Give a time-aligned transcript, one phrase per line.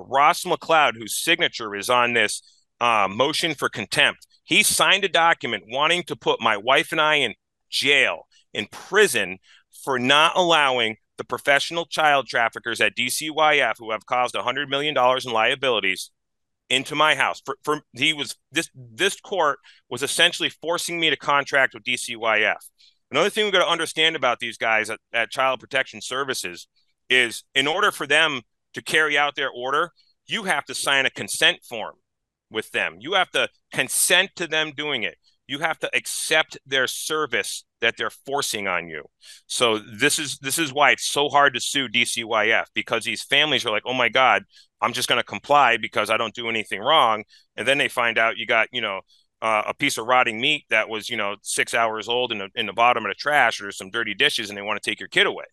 [0.00, 2.42] Ross McLeod, whose signature is on this
[2.80, 7.16] uh, motion for contempt, he signed a document wanting to put my wife and I
[7.16, 7.34] in
[7.70, 9.38] jail, in prison,
[9.84, 15.32] for not allowing the professional child traffickers at DCYF who have caused $100 million in
[15.32, 16.10] liabilities
[16.68, 17.40] into my house.
[17.44, 19.58] For, for he was this this court
[19.90, 22.56] was essentially forcing me to contract with DCYF.
[23.10, 26.66] Another thing we got to understand about these guys at, at Child Protection Services
[27.10, 28.40] is in order for them
[28.74, 29.90] to carry out their order,
[30.26, 31.96] you have to sign a consent form
[32.50, 32.96] with them.
[33.00, 35.16] You have to consent to them doing it.
[35.46, 39.04] You have to accept their service that they're forcing on you.
[39.46, 43.66] So this is this is why it's so hard to sue DCYF because these families
[43.66, 44.44] are like, "Oh my god,
[44.80, 47.24] I'm just going to comply because I don't do anything wrong."
[47.56, 49.00] And then they find out you got, you know,
[49.42, 52.48] uh, a piece of rotting meat that was, you know, 6 hours old in the,
[52.54, 55.00] in the bottom of the trash or some dirty dishes and they want to take
[55.00, 55.44] your kid away.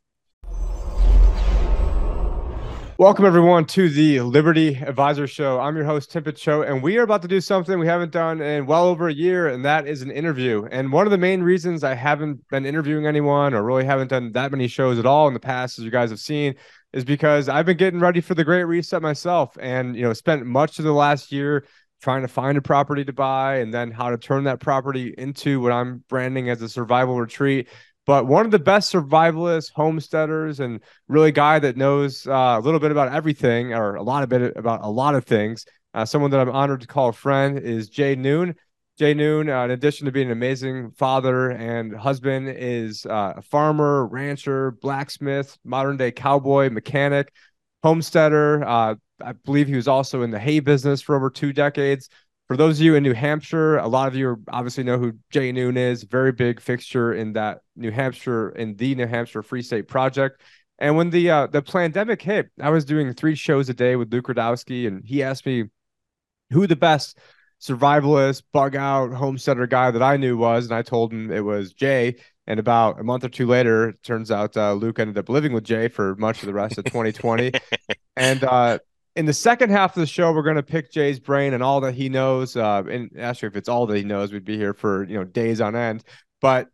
[2.99, 5.58] Welcome, everyone, to the Liberty Advisor Show.
[5.58, 8.41] I'm your host, Tim Cho, and we are about to do something we haven't done
[8.41, 10.67] in well over a year, and that is an interview.
[10.69, 14.33] And one of the main reasons I haven't been interviewing anyone or really haven't done
[14.33, 16.56] that many shows at all in the past, as you guys have seen,
[16.91, 20.45] is because I've been getting ready for the Great Reset myself and, you know, spent
[20.45, 21.66] much of the last year
[22.02, 25.61] trying to find a property to buy and then how to turn that property into
[25.61, 27.69] what I'm branding as a survival retreat
[28.09, 32.79] but one of the best survivalists, homesteaders, and really guy that knows uh, a little
[32.79, 35.63] bit about everything or a lot of bit about a lot of things.
[35.93, 38.55] Uh, someone that I'm honored to call a friend is Jay Noone.
[38.97, 43.43] Jay Noone, uh, in addition to being an amazing father and husband, is uh, a
[43.43, 47.31] farmer, rancher, blacksmith, modern day cowboy, mechanic,
[47.83, 48.63] homesteader.
[48.67, 52.09] Uh, I believe he was also in the hay business for over two decades
[52.50, 55.52] for those of you in New Hampshire, a lot of you obviously know who Jay
[55.52, 59.88] Noone is, very big fixture in that New Hampshire in the New Hampshire Free State
[59.88, 60.41] Project.
[60.80, 64.11] And when the uh, the pandemic hit, I was doing three shows a day with
[64.11, 65.66] Luke Rudkowski, and he asked me
[66.50, 67.19] who the best
[67.61, 71.73] survivalist, bug out, homesteader guy that I knew was, and I told him it was
[71.73, 72.16] Jay.
[72.47, 75.53] And about a month or two later, it turns out uh, Luke ended up living
[75.53, 77.52] with Jay for much of the rest of 2020.
[78.18, 78.79] and uh,
[79.16, 81.81] in the second half of the show, we're going to pick Jay's brain and all
[81.81, 82.56] that he knows.
[82.56, 85.24] Uh, and actually, if it's all that he knows, we'd be here for you know
[85.24, 86.03] days on end.
[86.42, 86.70] But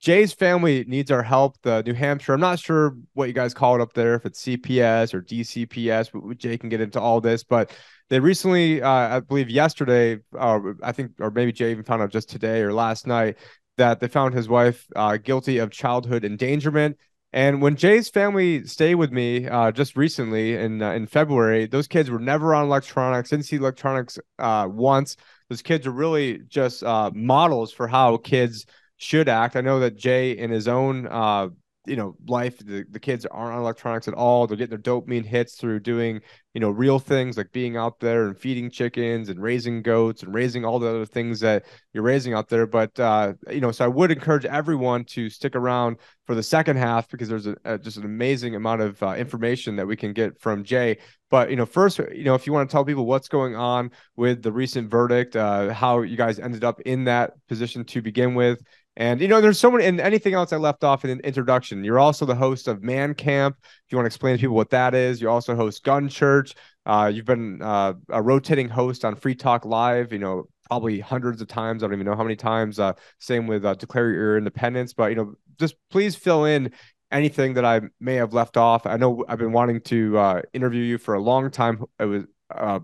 [0.00, 1.56] Jay's family needs our help.
[1.62, 4.42] The New Hampshire, I'm not sure what you guys call it up there, if it's
[4.42, 6.10] CPS or DCPS.
[6.12, 7.44] But Jay can get into all this.
[7.44, 7.72] But
[8.08, 12.10] they recently, uh, I believe yesterday, uh, I think, or maybe Jay even found out
[12.10, 13.36] just today or last night
[13.76, 16.96] that they found his wife uh, guilty of childhood endangerment
[17.32, 21.86] and when Jay's family stayed with me uh, just recently in uh, in February, those
[21.86, 25.16] kids were never on electronics, didn't see electronics uh, once.
[25.48, 29.54] Those kids are really just uh, models for how kids should act.
[29.54, 31.48] I know that Jay, in his own uh,
[31.90, 34.46] you know life the, the kids aren't on electronics at all.
[34.46, 36.20] They're getting their dopamine hits through doing
[36.54, 40.32] you know real things like being out there and feeding chickens and raising goats and
[40.32, 42.66] raising all the other things that you're raising out there.
[42.66, 45.96] But uh you know so i would encourage everyone to stick around
[46.26, 49.74] for the second half because there's a, a just an amazing amount of uh, information
[49.76, 50.98] that we can get from jay.
[51.28, 53.90] But you know first you know if you want to tell people what's going on
[54.16, 58.34] with the recent verdict uh how you guys ended up in that position to begin
[58.34, 58.62] with
[59.00, 61.82] and you know, there's so many, and anything else I left off in an introduction.
[61.82, 63.56] You're also the host of Man Camp.
[63.62, 66.54] If you want to explain to people what that is, you also host Gun Church.
[66.84, 70.12] Uh, you've been uh, a rotating host on Free Talk Live.
[70.12, 71.82] You know, probably hundreds of times.
[71.82, 72.78] I don't even know how many times.
[72.78, 74.92] Uh, same with uh, Declare Your Independence.
[74.92, 76.70] But you know, just please fill in
[77.10, 78.84] anything that I may have left off.
[78.84, 81.82] I know I've been wanting to uh, interview you for a long time.
[81.98, 82.24] It was
[82.54, 82.80] uh,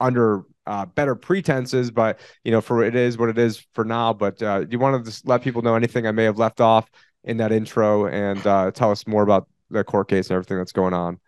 [0.00, 4.12] under uh, better pretenses, but you know, for it is what it is for now.
[4.12, 6.60] But uh, do you want to just let people know anything I may have left
[6.60, 6.88] off
[7.24, 10.72] in that intro and uh, tell us more about the court case and everything that's
[10.72, 11.18] going on?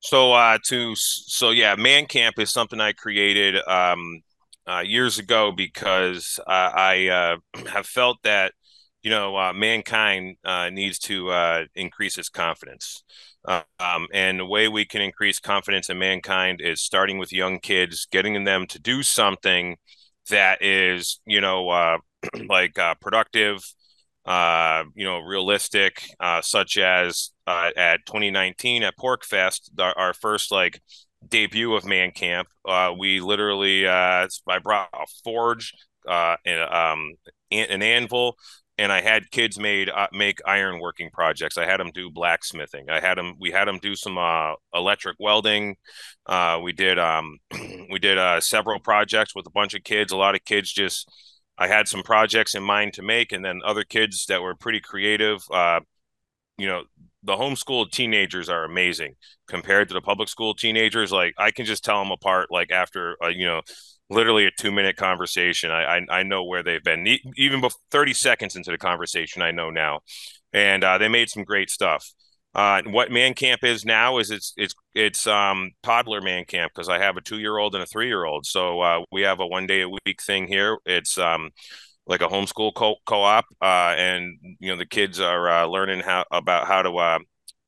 [0.00, 4.22] So, uh, to so yeah, Man Camp is something I created um,
[4.68, 7.36] uh, years ago because I uh,
[7.68, 8.52] have felt that
[9.02, 13.04] you know uh, mankind uh, needs to uh, increase its confidence.
[13.46, 17.58] Uh, um, and the way we can increase confidence in mankind is starting with young
[17.58, 19.76] kids, getting them to do something
[20.30, 21.98] that is, you know, uh,
[22.48, 23.60] like uh, productive,
[24.24, 30.52] uh, you know, realistic, uh, such as uh, at 2019 at PorcFest, our, our first
[30.52, 30.80] like
[31.26, 32.48] debut of Man Camp.
[32.96, 34.28] we literally, I
[34.62, 35.72] brought a forge,
[36.06, 37.12] and, um,
[37.50, 38.36] an anvil,
[38.78, 41.58] and I had kids made uh, make ironworking projects.
[41.58, 42.88] I had them do blacksmithing.
[42.90, 43.34] I had them.
[43.38, 45.76] We had them do some uh, electric welding.
[46.26, 47.38] Uh, we did um,
[47.90, 50.12] we did uh, several projects with a bunch of kids.
[50.12, 51.10] A lot of kids just.
[51.58, 54.80] I had some projects in mind to make, and then other kids that were pretty
[54.80, 55.42] creative.
[55.52, 55.80] Uh,
[56.58, 56.84] you know,
[57.22, 59.14] the homeschool teenagers are amazing
[59.46, 61.12] compared to the public school teenagers.
[61.12, 62.48] Like I can just tell them apart.
[62.50, 63.60] Like after uh, you know,
[64.12, 67.06] literally a two minute conversation, I, I, I know where they've been.
[67.36, 70.00] Even before thirty seconds into the conversation, I know now,
[70.52, 72.12] and uh, they made some great stuff.
[72.54, 76.88] Uh, what man camp is now is it's it's it's um toddler man camp because
[76.90, 78.44] I have a two year old and a three year old.
[78.46, 80.76] So uh, we have a one day a week thing here.
[80.84, 81.50] It's um
[82.06, 86.24] like a homeschool co- co-op uh, and you know the kids are uh, learning how
[86.30, 87.18] about how to uh,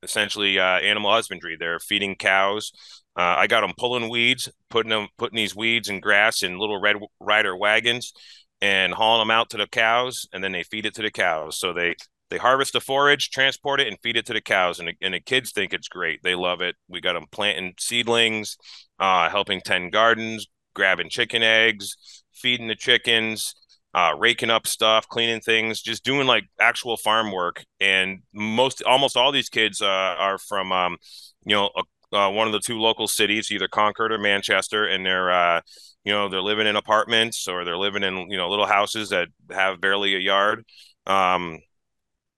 [0.03, 2.71] essentially animal husbandry they're feeding cows
[3.17, 6.79] uh, i got them pulling weeds putting them putting these weeds and grass in little
[6.79, 8.13] red rider wagons
[8.61, 11.59] and hauling them out to the cows and then they feed it to the cows.
[11.59, 11.95] So they
[12.31, 15.19] they harvest the forage transport it and feed it to the cows and, and the
[15.19, 16.21] kids think it's great.
[16.23, 16.75] They love it.
[16.87, 18.57] We got them planting seedlings
[18.99, 23.53] uh, helping tend gardens grabbing chicken eggs feeding the chickens
[23.93, 27.63] uh, raking up stuff, cleaning things, just doing like actual farm work.
[27.79, 30.97] And most, almost all these kids uh, are from, um,
[31.45, 31.69] you know,
[32.13, 35.61] uh, one of the two local cities, either Concord or Manchester, and they're, uh,
[36.03, 39.27] you know, they're living in apartments or they're living in, you know, little houses that
[39.51, 40.63] have barely a yard.
[41.07, 41.59] Um,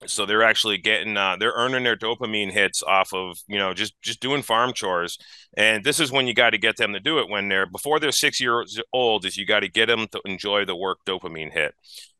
[0.05, 3.99] so they're actually getting uh, they're earning their dopamine hits off of you know just
[4.01, 5.17] just doing farm chores.
[5.55, 7.99] And this is when you got to get them to do it when they're before
[7.99, 11.51] they're six years old is you got to get them to enjoy the work dopamine
[11.51, 11.73] hit.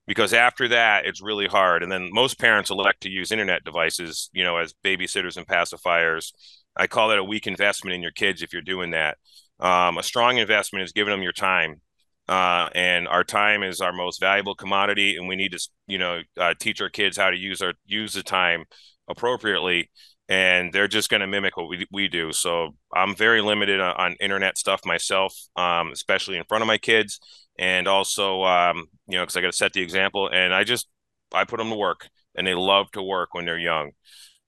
[0.07, 1.83] Because after that it's really hard.
[1.83, 6.31] And then most parents elect to use internet devices you know as babysitters and pacifiers
[6.77, 9.17] i call that a weak investment in your kids if you're doing that
[9.59, 11.81] um, a strong investment is giving them your time
[12.27, 16.21] uh, and our time is our most valuable commodity, and we need to, you know,
[16.37, 18.65] uh, teach our kids how to use our use the time
[19.07, 19.89] appropriately.
[20.29, 22.33] And they're just going to mimic what we, we do.
[22.33, 26.77] So I'm very limited on, on internet stuff myself, um, especially in front of my
[26.77, 27.21] kids,
[27.57, 30.29] and also, um, you know, because I got to set the example.
[30.29, 30.89] And I just
[31.33, 33.91] I put them to work, and they love to work when they're young.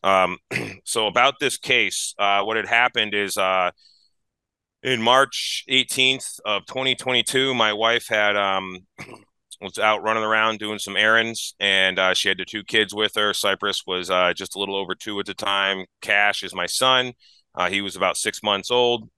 [0.03, 0.37] Um,
[0.85, 3.71] so about this case, uh, what had happened is uh,
[4.83, 8.79] in March 18th of 2022, my wife had um
[9.61, 13.13] was out running around doing some errands, and uh, she had the two kids with
[13.15, 13.33] her.
[13.33, 15.85] Cypress was uh, just a little over two at the time.
[16.01, 17.11] Cash is my son.
[17.53, 19.09] Uh, he was about six months old,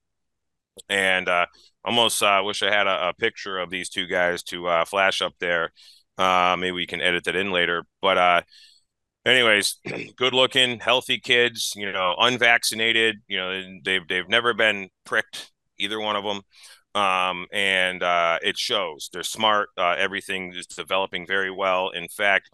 [0.90, 1.46] and uh,
[1.86, 5.22] almost uh, wish I had a, a, picture of these two guys to uh, flash
[5.22, 5.72] up there.
[6.18, 8.46] Uh maybe we can edit that in later, but
[9.26, 9.78] anyways,
[10.16, 16.00] good looking, healthy kids, you know, unvaccinated, you know, they've they've never been pricked, either
[16.00, 16.42] one of them.
[16.94, 19.70] Um, and uh, it shows they're smart.
[19.78, 21.90] Uh, everything is developing very well.
[21.90, 22.50] In fact,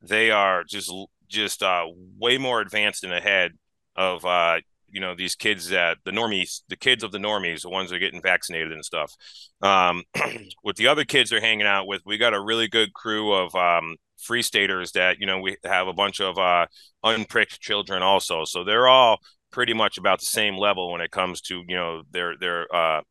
[0.00, 0.90] they are just
[1.28, 1.86] just uh,
[2.18, 3.52] way more advanced and ahead
[3.94, 4.58] of uh,
[4.88, 7.96] you know these kids that the normies, the kids of the normies, the ones that
[7.96, 9.12] are getting vaccinated and stuff.
[9.60, 10.04] Um,
[10.64, 13.54] with the other kids they're hanging out with, we got a really good crew of
[13.54, 16.66] um, free staters that you know we have a bunch of uh,
[17.04, 18.44] unpricked children also.
[18.44, 19.18] So they're all
[19.50, 23.02] pretty much about the same level when it comes to you know their their uh,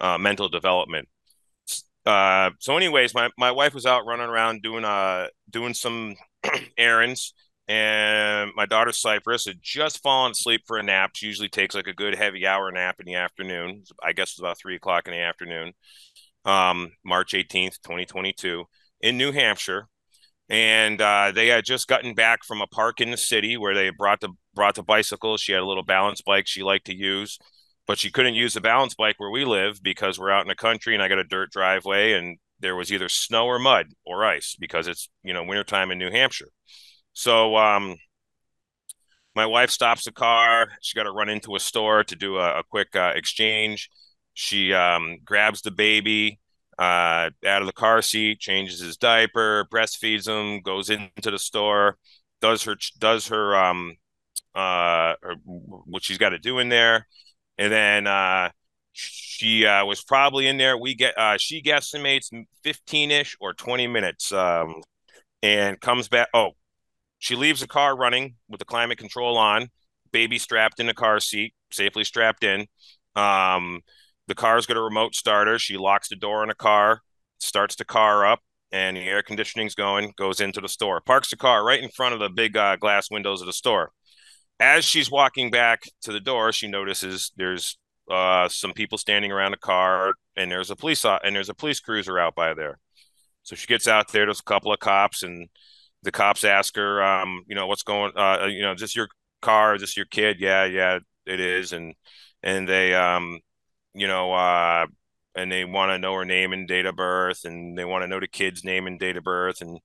[0.00, 1.08] uh, mental development.
[2.04, 6.14] Uh, so anyways my, my wife was out running around doing uh doing some
[6.76, 7.32] errands
[7.66, 11.12] and my daughter cypress had just fallen asleep for a nap.
[11.14, 14.38] She usually takes like a good heavy hour nap in the afternoon i guess it's
[14.38, 15.72] about three o'clock in the afternoon
[16.44, 18.64] um, march 18th 2022
[19.00, 19.88] in new hampshire
[20.48, 23.90] and uh, they had just gotten back from a park in the city where they
[23.90, 25.40] brought the brought the bicycles.
[25.40, 27.38] She had a little balance bike she liked to use,
[27.86, 30.54] but she couldn't use the balance bike where we live because we're out in the
[30.54, 34.24] country and I got a dirt driveway and there was either snow or mud or
[34.24, 36.48] ice because it's you know wintertime in New Hampshire.
[37.14, 37.96] So um,
[39.34, 40.68] my wife stops the car.
[40.82, 43.88] She got to run into a store to do a, a quick uh, exchange.
[44.34, 46.40] She um, grabs the baby
[46.78, 51.96] uh, out of the car seat, changes his diaper, breastfeeds him, goes into the store,
[52.40, 53.94] does her does her um
[54.54, 57.06] uh her, what she's got to do in there,
[57.58, 58.50] and then uh
[58.92, 60.78] she uh, was probably in there.
[60.78, 62.30] We get uh, she guesstimates
[62.62, 64.82] fifteen ish or twenty minutes, um,
[65.42, 66.28] and comes back.
[66.32, 66.52] Oh,
[67.18, 69.68] she leaves the car running with the climate control on,
[70.12, 72.66] baby strapped in the car seat, safely strapped in.
[73.16, 73.80] Um,
[74.26, 75.58] the car's got a remote starter.
[75.58, 77.02] She locks the door in a car,
[77.38, 78.40] starts the car up,
[78.72, 82.14] and the air conditioning's going, goes into the store, parks the car right in front
[82.14, 83.92] of the big uh, glass windows of the store.
[84.60, 87.76] As she's walking back to the door, she notices there's
[88.10, 91.54] uh, some people standing around the car, and there's a police uh, and there's a
[91.54, 92.78] police cruiser out by there.
[93.42, 94.26] So she gets out there.
[94.26, 95.48] There's a couple of cops, and
[96.02, 99.08] the cops ask her, um, you know, what's going, uh, you know, is this your
[99.42, 99.74] car?
[99.74, 100.38] Is this your kid?
[100.40, 101.72] Yeah, yeah, it is.
[101.72, 101.94] And
[102.42, 103.40] and they um
[103.94, 104.86] you know, uh,
[105.36, 108.08] and they want to know her name and date of birth, and they want to
[108.08, 109.78] know the kid's name and date of birth, and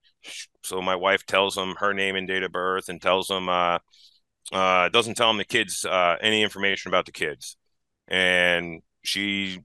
[0.62, 3.78] so my wife tells them her name and date of birth, and tells them, uh,
[4.52, 7.56] uh, doesn't tell them the kids uh, any information about the kids,
[8.08, 9.60] and she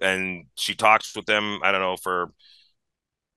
[0.00, 1.60] and she talks with them.
[1.62, 2.32] I don't know for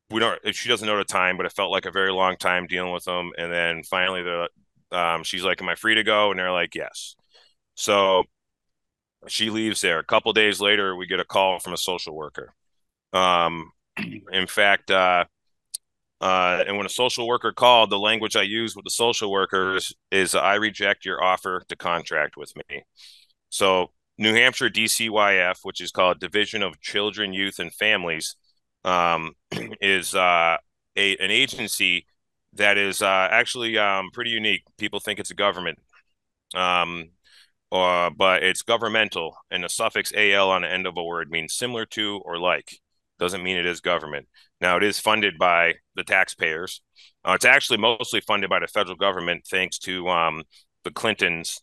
[0.09, 0.39] we don't.
[0.43, 2.91] if She doesn't know the time, but it felt like a very long time dealing
[2.91, 3.31] with them.
[3.37, 4.49] And then finally, the
[4.97, 7.15] um, she's like, "Am I free to go?" And they're like, "Yes."
[7.75, 8.25] So
[9.27, 9.99] she leaves there.
[9.99, 12.53] A couple days later, we get a call from a social worker.
[13.13, 13.71] Um,
[14.31, 15.25] in fact, uh,
[16.21, 19.93] uh, and when a social worker called, the language I use with the social workers
[20.09, 22.83] is I reject your offer to contract with me.
[23.49, 28.35] So, New Hampshire DCYF, which is called Division of Children, Youth, and Families,
[28.85, 29.33] um,
[29.81, 30.57] is uh,
[30.95, 32.05] a, an agency
[32.53, 34.63] that is uh, actually um, pretty unique.
[34.77, 35.79] People think it's a government,
[36.55, 37.09] um,
[37.73, 41.55] uh, but it's governmental, and the suffix "al" on the end of a word means
[41.55, 42.77] similar to or like.
[43.17, 44.27] Doesn't mean it is government.
[44.61, 46.81] Now, it is funded by the taxpayers.
[47.25, 50.43] Uh, it's actually mostly funded by the federal government, thanks to um,
[50.83, 51.61] the Clintons.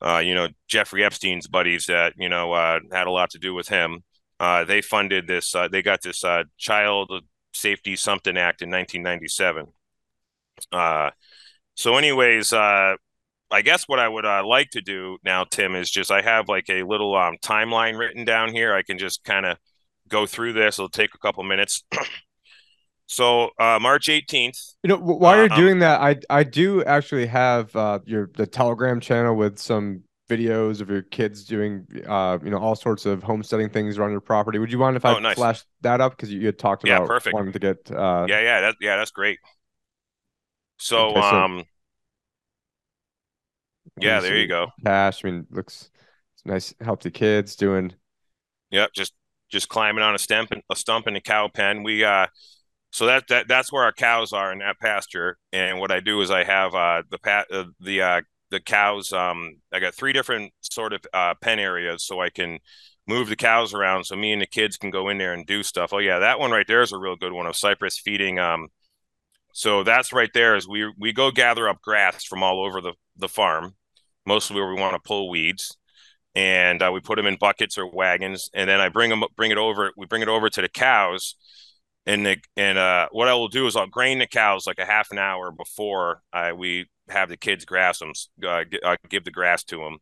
[0.00, 3.54] Uh, you know, Jeffrey Epstein's buddies that you know uh, had a lot to do
[3.54, 4.02] with him.
[4.40, 5.54] Uh, they funded this.
[5.54, 6.24] Uh, they got this
[6.58, 7.12] Child
[7.52, 9.66] Safety Something Act in 1997.
[11.76, 12.52] so, anyways,
[13.52, 16.70] I guess what I would like to do now, Tim, is just I have like
[16.70, 18.74] a little um, timeline written down here.
[18.74, 19.58] I can just kind of
[20.08, 20.78] go through this.
[20.78, 21.84] It'll take a couple minutes.
[23.12, 24.56] So uh, March 18th.
[24.82, 28.46] You know, while you're um, doing that, I I do actually have uh, your the
[28.46, 33.22] Telegram channel with some videos of your kids doing uh, you know all sorts of
[33.22, 34.58] homesteading things around your property.
[34.58, 35.36] Would you mind if I oh, nice.
[35.36, 37.34] flash that up because you, you, had talked about yeah, perfect.
[37.34, 38.24] wanting to get uh...
[38.26, 39.40] yeah yeah that, yeah that's great.
[40.78, 41.64] So okay, so um
[44.00, 44.68] yeah, there you go.
[44.84, 45.24] Cash.
[45.24, 45.90] I mean, looks
[46.44, 46.74] nice.
[46.80, 47.92] Help the kids doing.
[48.70, 49.14] Yep, just
[49.50, 51.82] just climbing on a stump and a stump in a cow pen.
[51.82, 52.26] We uh
[52.92, 55.38] so that that that's where our cows are in that pasture.
[55.52, 58.20] And what I do is I have uh, the pat uh, the uh,
[58.50, 59.12] the cows.
[59.12, 62.58] Um, I got three different sort of uh, pen areas, so I can
[63.08, 65.62] move the cows around, so me and the kids can go in there and do
[65.62, 65.92] stuff.
[65.92, 68.38] Oh yeah, that one right there is a real good one of cypress feeding.
[68.38, 68.68] Um,
[69.54, 70.54] so that's right there.
[70.54, 73.74] Is we we go gather up grass from all over the the farm,
[74.26, 75.76] mostly where we want to pull weeds
[76.34, 79.50] and uh, we put them in buckets or wagons, and then I bring them bring
[79.50, 79.92] it over.
[79.96, 81.36] We bring it over to the cows,
[82.06, 84.86] and the, and uh, what I will do is I'll grain the cows like a
[84.86, 88.12] half an hour before I we have the kids grass them,
[88.44, 89.98] uh, uh, give the grass to them,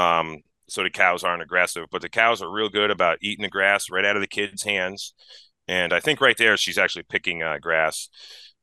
[0.00, 1.86] um, so the cows aren't aggressive.
[1.90, 4.62] But the cows are real good about eating the grass right out of the kids'
[4.62, 5.12] hands,
[5.66, 8.08] and I think right there she's actually picking uh, grass,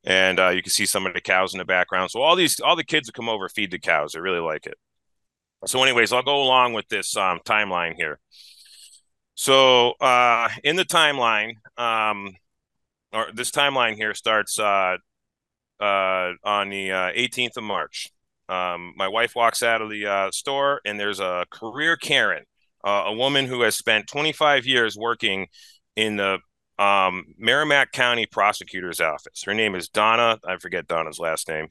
[0.04, 2.10] and uh, you can see some of the cows in the background.
[2.10, 4.12] So all these all the kids that come over feed the cows.
[4.12, 4.78] They really like it.
[5.66, 8.18] So, anyways, I'll go along with this um, timeline here.
[9.34, 12.34] So, uh, in the timeline, um,
[13.12, 14.96] or this timeline here starts uh,
[15.80, 18.08] uh, on the uh, 18th of March.
[18.48, 22.44] Um, my wife walks out of the uh, store, and there's a career Karen,
[22.84, 25.46] uh, a woman who has spent 25 years working
[25.96, 26.38] in the
[26.78, 29.42] um, Merrimack County Prosecutor's Office.
[29.44, 30.38] Her name is Donna.
[30.46, 31.68] I forget Donna's last name.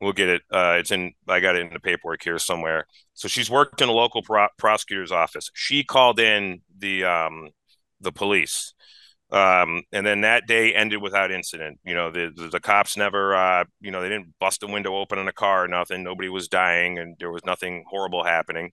[0.00, 0.42] We'll get it.
[0.50, 1.12] Uh, it's in.
[1.28, 2.86] I got it in the paperwork here somewhere.
[3.14, 5.50] So she's worked in a local pro- prosecutor's office.
[5.54, 7.50] She called in the um,
[8.00, 8.74] the police
[9.34, 11.80] um, and then that day ended without incident.
[11.84, 14.96] You know, the the, the cops never, uh, you know, they didn't bust a window
[14.96, 16.04] open in a car, nothing.
[16.04, 18.70] Nobody was dying, and there was nothing horrible happening.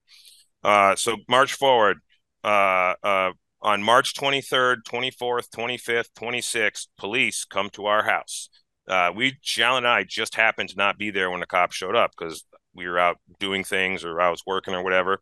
[0.64, 1.98] Uh, so march forward.
[2.44, 3.32] Uh, uh,
[3.62, 8.50] on March 23rd, 24th, 25th, 26th, police come to our house.
[8.88, 11.96] Uh, we, Shallon and I, just happened to not be there when the cops showed
[11.96, 15.20] up because we were out doing things or I was working or whatever.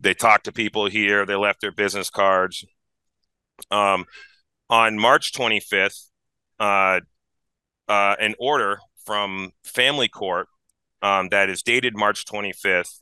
[0.00, 1.26] They talked to people here.
[1.26, 2.64] They left their business cards.
[3.70, 4.06] Um,
[4.68, 6.10] on March 25th,
[6.58, 7.00] uh,
[7.88, 10.48] uh, an order from family court
[11.02, 13.00] um, that is dated March 25th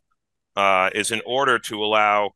[0.56, 2.32] uh, is an order to allow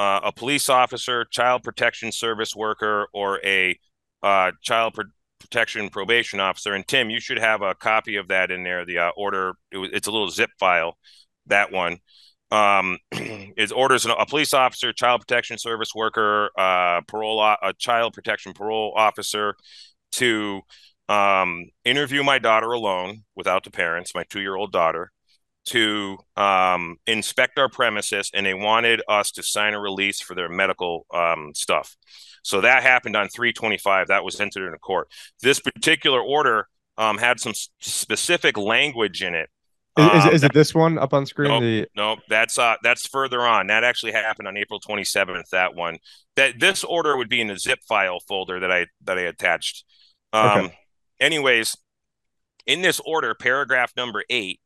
[0.00, 3.78] uh, a police officer, child protection service worker, or a
[4.22, 5.04] uh, child pro-
[5.38, 6.72] protection probation officer.
[6.72, 8.86] And Tim, you should have a copy of that in there.
[8.86, 10.96] The uh, order, it, it's a little zip file,
[11.48, 11.98] that one
[12.50, 18.54] um, is orders a police officer, child protection service worker, uh, parole, a child protection
[18.54, 19.54] parole officer
[20.12, 20.62] to
[21.10, 25.12] um, interview my daughter alone without the parents, my two year old daughter,
[25.70, 30.48] to um, inspect our premises, and they wanted us to sign a release for their
[30.48, 31.96] medical um, stuff.
[32.42, 34.08] So that happened on 325.
[34.08, 35.08] That was entered into court.
[35.42, 39.50] This particular order um, had some specific language in it
[39.98, 41.48] is, um, is, is it this one up on screen?
[41.48, 41.88] Nope, the...
[41.96, 43.66] nope, that's uh that's further on.
[43.68, 45.48] That actually happened on April 27th.
[45.50, 45.98] That one.
[46.36, 49.84] That this order would be in a zip file folder that I that I attached.
[50.32, 50.78] Um, okay.
[51.18, 51.76] Anyways,
[52.66, 54.60] in this order, paragraph number eight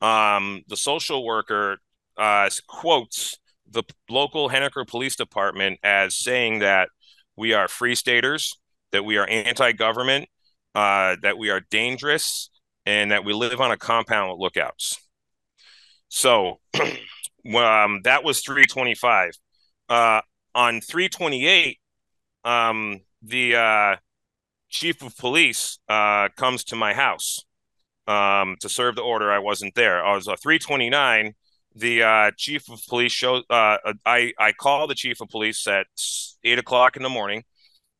[0.00, 1.78] um, the social worker
[2.16, 3.36] uh, quotes
[3.70, 6.88] the local Henniker Police Department as saying that
[7.36, 8.54] we are free staters,
[8.92, 10.28] that we are anti-government,
[10.74, 12.50] uh, that we are dangerous,
[12.84, 14.98] and that we live on a compound with lookouts.
[16.08, 19.32] So um, that was 325.
[19.88, 20.20] Uh,
[20.54, 21.78] on 328,
[22.44, 23.96] um, the uh,
[24.68, 27.44] chief of police uh, comes to my house
[28.10, 29.30] um, to serve the order.
[29.30, 30.04] I wasn't there.
[30.04, 31.34] I was a 329.
[31.76, 33.44] The uh, chief of police showed.
[33.48, 35.86] Uh, I I called the chief of police at
[36.42, 37.44] eight o'clock in the morning,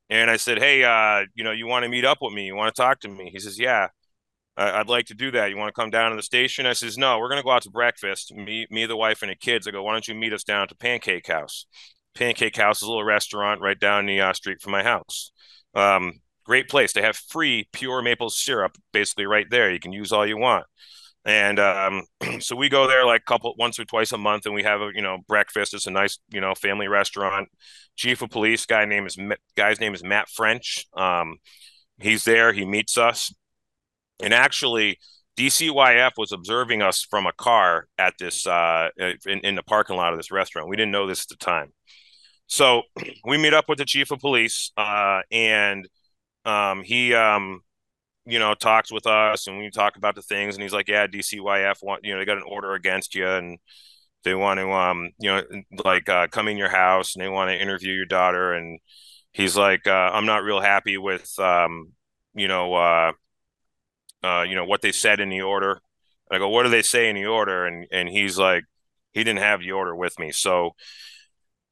[0.09, 2.47] and I said, "Hey, uh, you know, you want to meet up with me?
[2.47, 3.89] You want to talk to me?" He says, "Yeah."
[4.57, 5.49] I'd like to do that.
[5.49, 6.67] You want to come down to the station?
[6.67, 8.35] I says, no, we're going to go out to breakfast.
[8.35, 9.67] Me, me, the wife, and the kids.
[9.67, 11.65] I go, why don't you meet us down to Pancake House?
[12.15, 15.33] Pancake House is a little restaurant right down the uh, street from my house.
[15.75, 16.93] Um, great place.
[16.93, 19.71] They have free pure maple syrup basically right there.
[19.71, 20.67] You can use all you want.
[21.25, 22.03] And um,
[22.41, 24.91] so we go there like couple once or twice a month, and we have a
[24.93, 25.75] you know breakfast.
[25.75, 27.49] It's a nice you know family restaurant.
[27.95, 29.17] Chief of police guy name is
[29.57, 30.87] guy's name is Matt French.
[30.97, 31.37] Um,
[32.01, 32.53] he's there.
[32.53, 33.33] He meets us,
[34.21, 34.99] and actually
[35.37, 40.13] DCYF was observing us from a car at this uh, in, in the parking lot
[40.13, 40.69] of this restaurant.
[40.69, 41.73] We didn't know this at the time.
[42.49, 42.83] So
[43.25, 45.87] we meet up with the chief of police, uh, and
[46.45, 47.63] um, he, um,
[48.27, 51.07] you know, talks with us, and we talk about the things, and he's like, "Yeah,
[51.07, 53.59] DCYF want, you know, they got an order against you, and
[54.25, 55.43] they want to, um, you know,
[55.85, 58.81] like uh, come in your house, and they want to interview your daughter." And
[59.33, 61.93] he's like, uh, "I'm not real happy with, um,
[62.35, 63.13] you know, uh,
[64.23, 65.73] uh, you know, what they said in the order."
[66.31, 68.65] And I go, "What do they say in the order?" And and he's like,
[69.13, 70.73] "He didn't have the order with me, so."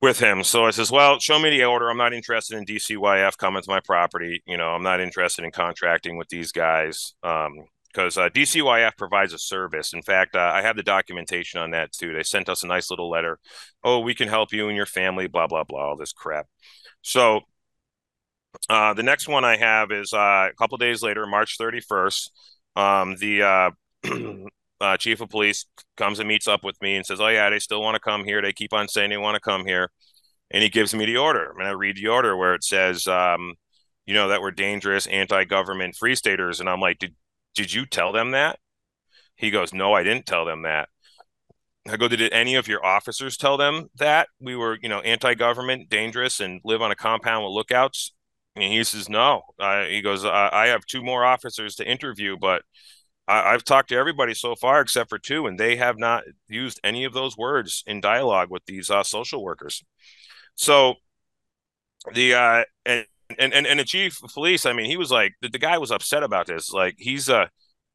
[0.01, 0.45] With him.
[0.45, 1.91] So I says, well, show me the order.
[1.91, 4.43] I'm not interested in DCYF coming to my property.
[4.47, 9.33] You know, I'm not interested in contracting with these guys because um, uh, DCYF provides
[9.33, 9.93] a service.
[9.93, 12.13] In fact, uh, I have the documentation on that too.
[12.13, 13.39] They sent us a nice little letter.
[13.83, 16.47] Oh, we can help you and your family, blah, blah, blah, all this crap.
[17.03, 17.41] So
[18.69, 22.31] uh, the next one I have is uh, a couple days later, March 31st.
[22.77, 23.71] Um, the uh,
[24.81, 27.59] uh, chief of police comes and meets up with me and says, "Oh yeah, they
[27.59, 28.41] still want to come here.
[28.43, 29.91] They keep on saying they want to come here,"
[30.51, 31.53] and he gives me the order.
[31.59, 33.55] And I read the order where it says, um,
[34.07, 37.15] "You know that we're dangerous, anti-government free staters." And I'm like, "Did
[37.55, 38.59] did you tell them that?"
[39.37, 40.89] He goes, "No, I didn't tell them that."
[41.89, 45.89] I go, "Did any of your officers tell them that we were, you know, anti-government,
[45.89, 48.13] dangerous, and live on a compound with lookouts?"
[48.57, 49.43] And he says, "No."
[49.89, 52.63] He goes, "I have two more officers to interview, but."
[53.31, 56.81] I, have talked to everybody so far except for two, and they have not used
[56.83, 59.85] any of those words in dialogue with these uh, social workers.
[60.59, 60.97] So
[62.15, 63.07] the uh, and
[63.39, 65.91] and and the chief of police, I mean, he was like the, the guy was
[65.93, 66.73] upset about this.
[66.73, 67.47] Like he's uh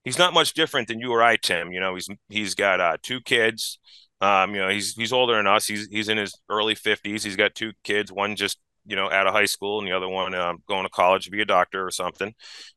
[0.06, 1.74] he's not much different than you or I, Tim.
[1.74, 3.80] You know, he's he's got uh, two kids.
[4.22, 5.68] Um, you know, he's he's older than us.
[5.68, 7.24] He's he's in his early fifties.
[7.24, 8.12] He's got two kids.
[8.12, 10.90] One just you know out of high school, and the other one um, going to
[10.90, 12.34] college to be a doctor or something.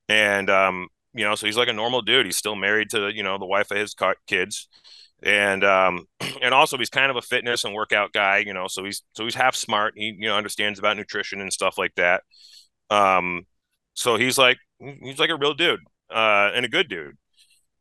[0.09, 2.27] And um, you know, so he's like a normal dude.
[2.27, 3.94] He's still married to you know the wife of his
[4.27, 4.68] kids,
[5.22, 6.07] and um,
[6.42, 8.38] and also he's kind of a fitness and workout guy.
[8.38, 9.94] You know, so he's so he's half smart.
[9.96, 12.22] He you know understands about nutrition and stuff like that.
[12.90, 13.42] Um,
[13.94, 17.16] so he's like he's like a real dude, uh, and a good dude.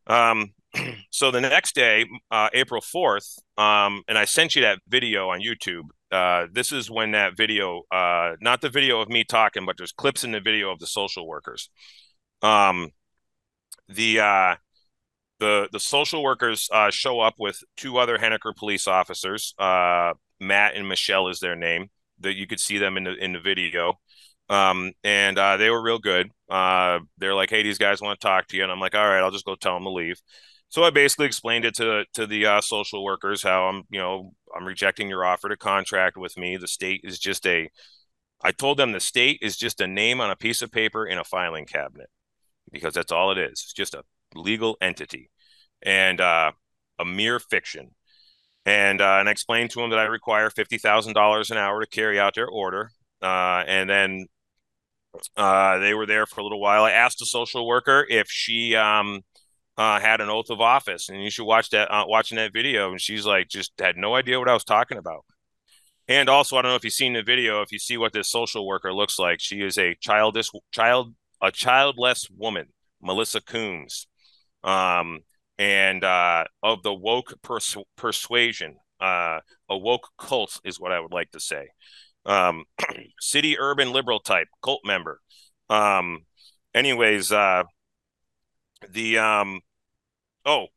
[0.08, 0.54] Um,
[1.12, 5.42] so the next day, uh, April fourth, um, and I sent you that video on
[5.42, 5.84] YouTube.
[6.12, 9.92] Uh, this is when that video, uh, not the video of me talking, but there's
[9.92, 11.70] clips in the video of the social workers.
[12.42, 12.92] Um,
[13.90, 14.56] the uh,
[15.40, 19.54] the the social workers uh, show up with two other Henniker police officers.
[19.58, 21.90] Uh, Matt and Michelle is their name.
[22.20, 24.00] That you could see them in the in the video,
[24.50, 26.32] um, and uh, they were real good.
[26.50, 29.06] Uh, they're like, "Hey, these guys want to talk to you," and I'm like, "All
[29.06, 30.22] right, I'll just go tell them to leave."
[30.70, 34.32] So I basically explained it to to the uh, social workers how I'm, you know,
[34.56, 36.58] I'm rejecting your offer to contract with me.
[36.58, 37.70] The state is just a.
[38.42, 41.18] I told them the state is just a name on a piece of paper in
[41.18, 42.10] a filing cabinet
[42.72, 43.52] because that's all it is.
[43.52, 44.04] It's just a
[44.36, 45.30] legal entity
[45.82, 46.52] and uh,
[47.00, 47.92] a mere fiction.
[48.66, 51.82] And uh, and I explained to them that I require fifty thousand dollars an hour
[51.82, 52.90] to carry out their order.
[53.22, 54.26] Uh, and then
[55.38, 56.84] uh, they were there for a little while.
[56.84, 59.22] I asked a social worker if she um,
[59.78, 62.92] uh, had an oath of office, and you should watch that uh, watching that video.
[62.92, 65.26] And she's like, just had no idea what I was talking about.
[66.08, 67.62] And also, I don't know if you've seen the video.
[67.62, 71.52] If you see what this social worker looks like, she is a childish child a
[71.52, 72.68] childless woman,
[73.02, 74.08] Melissa Coombs,
[74.66, 75.20] um,
[75.58, 81.14] and uh, of the woke pers- persuasion, uh, a woke cult is what I would
[81.14, 81.70] like to say.
[82.26, 82.66] Um,
[83.22, 85.22] city urban liberal type cult member.
[85.70, 86.26] Um,
[86.74, 87.64] anyways, uh,
[88.90, 89.62] the um,
[90.46, 90.68] oh,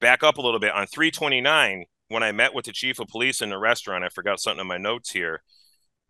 [0.00, 3.40] back up a little bit on 329 when I met with the chief of police
[3.40, 4.04] in the restaurant.
[4.04, 5.42] I forgot something in my notes here.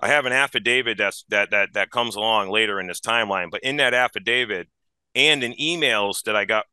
[0.00, 3.62] I have an affidavit that's that that that comes along later in this timeline, but
[3.62, 4.68] in that affidavit
[5.14, 6.66] and in emails that I got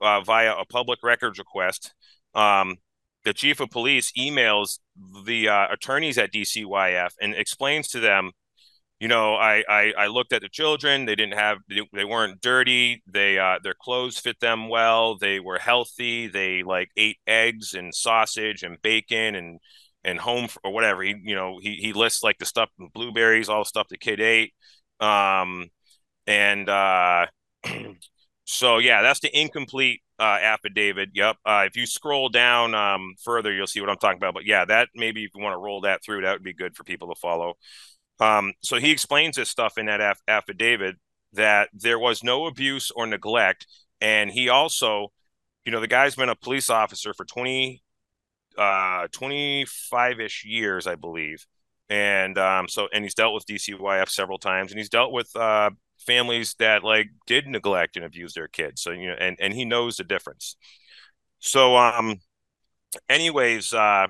[0.00, 1.94] uh, via a public records request,
[2.34, 2.76] um,
[3.24, 4.78] the chief of police emails
[5.24, 8.32] the uh, attorneys at DCYF and explains to them,
[9.00, 11.04] you know, I, I, I looked at the children.
[11.04, 13.02] They didn't have they, they weren't dirty.
[13.06, 15.18] They uh, their clothes fit them well.
[15.18, 16.28] They were healthy.
[16.28, 19.58] They like ate eggs and sausage and bacon and
[20.04, 21.02] and home or whatever.
[21.02, 24.20] He you know he he lists like the stuff blueberries, all the stuff the kid
[24.20, 24.54] ate.
[25.00, 25.68] Um,
[26.26, 27.26] and uh,
[28.44, 31.10] so yeah, that's the incomplete uh, affidavit.
[31.14, 31.36] Yep.
[31.44, 34.34] Uh, if you scroll down um, further, you'll see what I'm talking about.
[34.34, 36.76] But yeah, that maybe if you want to roll that through, that would be good
[36.76, 37.54] for people to follow.
[38.20, 40.96] Um, so he explains this stuff in that aff- affidavit
[41.32, 43.66] that there was no abuse or neglect,
[44.00, 45.08] and he also,
[45.64, 47.82] you know, the guy's been a police officer for 20,
[48.56, 51.44] uh, 25 ish years, I believe.
[51.88, 55.70] And um, so, and he's dealt with DCYF several times, and he's dealt with uh,
[56.06, 58.82] families that like did neglect and abuse their kids.
[58.82, 60.56] So you know, and and he knows the difference.
[61.40, 62.16] So um,
[63.08, 64.06] anyways, uh,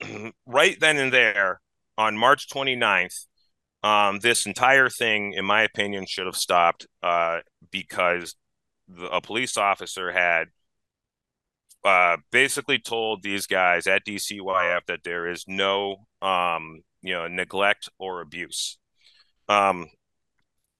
[0.46, 1.60] right then and there
[1.96, 3.26] on March 29th,
[3.82, 7.38] um, this entire thing, in my opinion, should have stopped uh,
[7.70, 8.34] because
[8.88, 10.48] the, a police officer had
[11.84, 17.88] uh, basically told these guys at DCYF that there is no, um, you know, neglect
[17.98, 18.78] or abuse.
[19.48, 19.86] Um,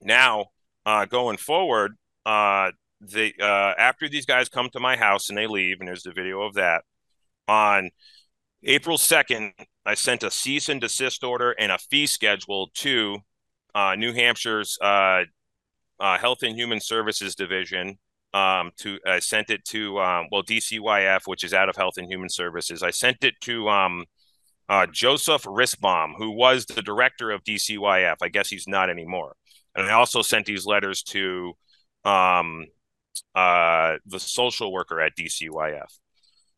[0.01, 0.47] now,
[0.87, 5.47] uh, going forward, uh, the uh, after these guys come to my house and they
[5.47, 6.83] leave, and there's the video of that.
[7.47, 7.91] On
[8.65, 9.53] April 2nd,
[9.87, 13.19] I sent a cease and desist order and a fee schedule to
[13.75, 15.25] uh, New Hampshire's uh,
[16.01, 17.99] uh, Health and Human Services Division.
[18.35, 22.11] Um, to I sent it to um, well DCYF, which is out of Health and
[22.11, 22.83] Human Services.
[22.83, 24.05] I sent it to um,
[24.69, 28.17] uh, Joseph Ribsam, who was the director of DCYF.
[28.21, 29.35] I guess he's not anymore.
[29.75, 31.53] And I also sent these letters to
[32.05, 32.67] um,
[33.35, 35.99] uh, the social worker at DCYF.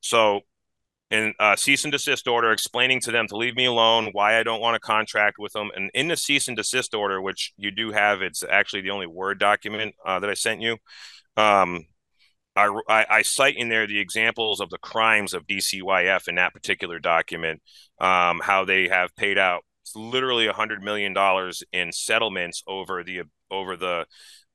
[0.01, 0.41] So,
[1.11, 4.45] in a cease and desist order, explaining to them to leave me alone, why I
[4.45, 5.71] don't want to contract with them.
[5.75, 9.09] And in the cease and desist order, which you do have, it's actually the only
[9.09, 10.77] Word document uh, that I sent you.
[11.37, 11.87] Um,
[12.55, 16.53] I, I, I, cite in there the examples of the crimes of DCYF in that
[16.53, 17.63] particular document,
[18.01, 19.63] um, how they have paid out
[19.95, 24.07] literally a hundred million dollars in settlements over the over the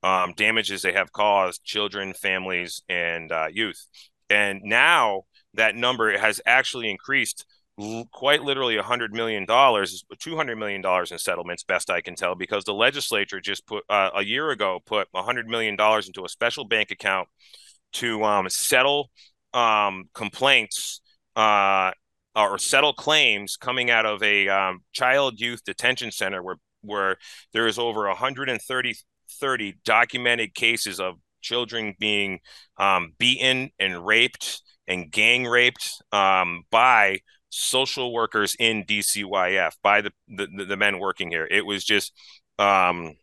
[0.03, 3.87] um, damages they have caused children, families, and uh, youth.
[4.29, 7.45] And now that number has actually increased
[7.79, 12.01] l- quite literally a hundred million dollars, two hundred million dollars in settlements, best I
[12.01, 15.75] can tell, because the legislature just put uh, a year ago put a hundred million
[15.75, 17.27] dollars into a special bank account
[17.93, 19.09] to um, settle
[19.53, 21.01] um, complaints
[21.35, 21.91] uh,
[22.35, 27.17] or settle claims coming out of a um, child youth detention center where where
[27.53, 28.95] there is over 130
[29.39, 32.39] 30 documented cases of children being
[32.77, 37.19] um, beaten and raped and gang raped um, by
[37.49, 41.47] social workers in DCYF by the, the, the men working here.
[41.49, 42.13] It was just
[42.59, 43.13] um,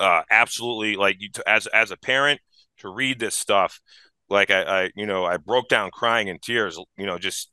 [0.00, 2.40] uh, absolutely like you as as a parent
[2.78, 3.80] to read this stuff.
[4.28, 6.78] Like I, I, you know, I broke down crying in tears.
[6.96, 7.50] You know, just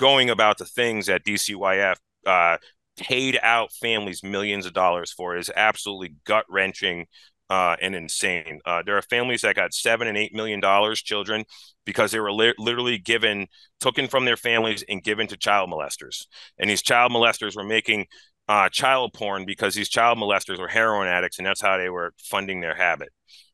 [0.00, 2.56] going about the things that DCYF uh,
[2.96, 7.06] paid out families millions of dollars for is absolutely gut wrenching
[7.50, 8.60] uh, and insane.
[8.64, 11.44] Uh, there are families that got seven and eight million dollars, children,
[11.84, 13.46] because they were li- literally given,
[13.80, 16.24] taken from their families and given to child molesters.
[16.58, 18.06] And these child molesters were making
[18.48, 22.14] uh, child porn because these child molesters were heroin addicts, and that's how they were
[22.22, 23.10] funding their habit.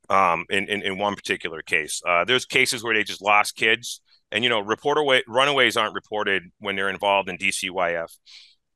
[0.09, 4.01] Um, in, in, in one particular case, uh, there's cases where they just lost kids
[4.33, 8.11] and you know, reporter away runaways aren't reported when they're involved in DCYF.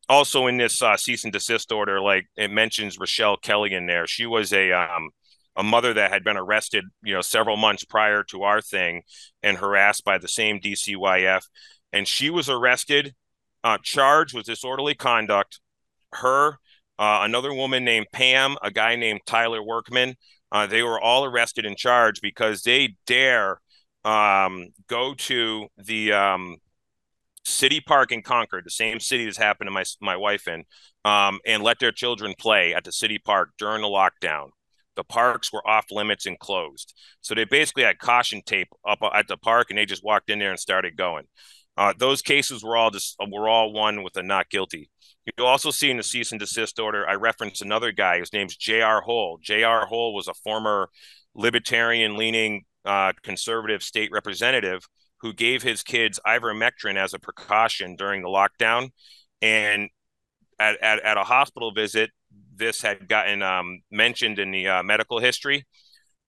[0.08, 4.06] Also, in this uh, cease and desist order, like it mentions Rochelle Kelly in there.
[4.06, 5.10] She was a um,
[5.56, 9.02] a mother that had been arrested, you know, several months prior to our thing,
[9.42, 11.42] and harassed by the same DCYF,
[11.92, 13.14] and she was arrested,
[13.62, 15.60] uh, charged with disorderly conduct.
[16.12, 16.58] Her,
[16.98, 20.16] uh, another woman named Pam, a guy named Tyler Workman,
[20.52, 23.60] uh, they were all arrested and charged because they dare
[24.04, 26.56] um, go to the um,
[27.44, 30.64] city park in Concord, the same city that's happened to my my wife in,
[31.04, 34.50] um, and let their children play at the city park during the lockdown.
[34.96, 39.28] The parks were off limits and closed, so they basically had caution tape up at
[39.28, 41.26] the park, and they just walked in there and started going.
[41.76, 44.90] Uh, those cases were all just were all one with a not guilty.
[45.36, 48.18] You'll also see in the cease and desist order, I reference another guy.
[48.18, 49.02] His name's J.R.
[49.02, 49.38] Hoell.
[49.40, 49.86] J.R.
[49.86, 50.88] Hoell was a former
[51.34, 54.86] libertarian leaning uh, conservative state representative
[55.20, 58.90] who gave his kids ivermectin as a precaution during the lockdown.
[59.42, 59.90] And
[60.58, 62.10] at, at, at a hospital visit,
[62.54, 65.66] this had gotten um, mentioned in the uh, medical history.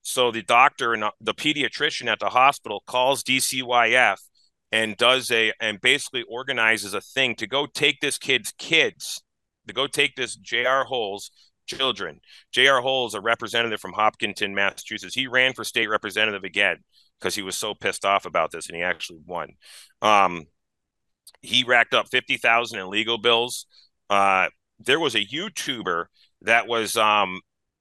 [0.01, 4.17] So the doctor and uh, the pediatrician at the hospital calls DCYF
[4.71, 9.21] and does a and basically organizes a thing to go take this kid's kids
[9.67, 10.85] to go take this J.R.
[10.85, 11.31] Hoell's
[11.65, 12.19] children.
[12.51, 12.81] J.R.
[12.81, 16.77] Hoell's, a representative from Hopkinton, Massachusetts, he ran for state representative again
[17.19, 19.49] because he was so pissed off about this, and he actually won.
[20.01, 20.45] Um,
[21.41, 23.65] he racked up fifty thousand in legal bills.
[24.09, 24.47] Uh,
[24.79, 26.05] there was a YouTuber
[26.41, 27.39] that was um,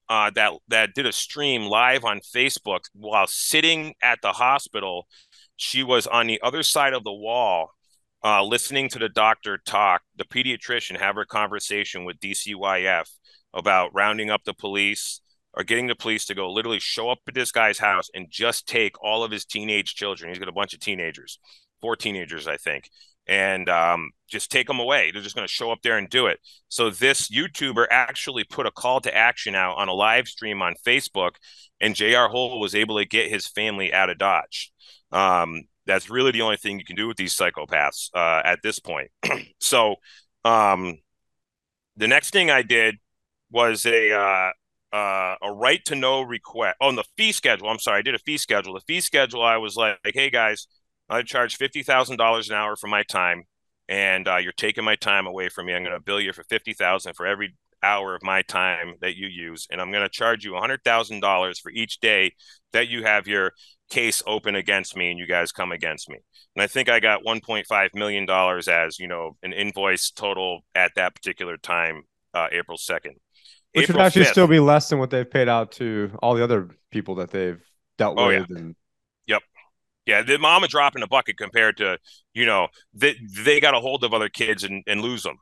[0.09, 5.07] uh, that that did a stream live on Facebook while sitting at the hospital.
[5.57, 7.71] She was on the other side of the wall,
[8.25, 13.09] uh, listening to the doctor talk, the pediatrician have her conversation with DCYF
[13.55, 15.21] about rounding up the police
[15.55, 18.67] or getting the police to go literally show up at this guy's house and just
[18.67, 20.31] take all of his teenage children.
[20.31, 21.39] He's got a bunch of teenagers,
[21.81, 22.89] four teenagers, I think,
[23.27, 25.11] and um, just take them away.
[25.11, 26.41] They're just going to show up there and do it.
[26.69, 30.75] So this YouTuber actually put a call to action out on a live stream on
[30.87, 31.33] Facebook,
[31.81, 32.29] and J.R.
[32.29, 34.73] Hoell was able to get his family out of Dodge.
[35.11, 38.79] Um, that's really the only thing you can do with these psychopaths uh, at this
[38.79, 39.11] point.
[39.61, 39.97] so
[40.45, 40.99] um,
[41.97, 42.99] the next thing I did
[43.53, 44.51] was a uh,
[44.93, 46.77] uh, a right to know request.
[46.81, 47.69] Oh, the fee schedule.
[47.69, 48.75] I'm sorry, I did a fee schedule.
[48.75, 49.43] The fee schedule.
[49.43, 50.67] I was like, hey guys,
[51.09, 53.45] I charge fifty thousand dollars an hour for my time,
[53.89, 55.75] and uh, you're taking my time away from me.
[55.75, 59.17] I'm going to bill you for fifty thousand for every hour of my time that
[59.17, 62.33] you use, and I'm going to charge you hundred thousand dollars for each day
[62.73, 63.53] that you have your
[63.91, 66.17] case open against me and you guys come against me.
[66.57, 70.93] And I think I got 1.5 million dollars as you know an invoice total at
[70.97, 72.03] that particular time,
[72.35, 73.17] uh, April 2nd.
[73.75, 76.35] Which April would actually 5th, still be less than what they've paid out to all
[76.35, 77.63] the other people that they've
[77.97, 78.47] dealt oh, with.
[78.51, 78.57] Yeah.
[78.59, 78.77] And
[79.27, 79.43] yep,
[80.07, 81.99] yeah, the mama dropping a bucket compared to
[82.35, 85.39] you know they they got a hold of other kids and, and lose them.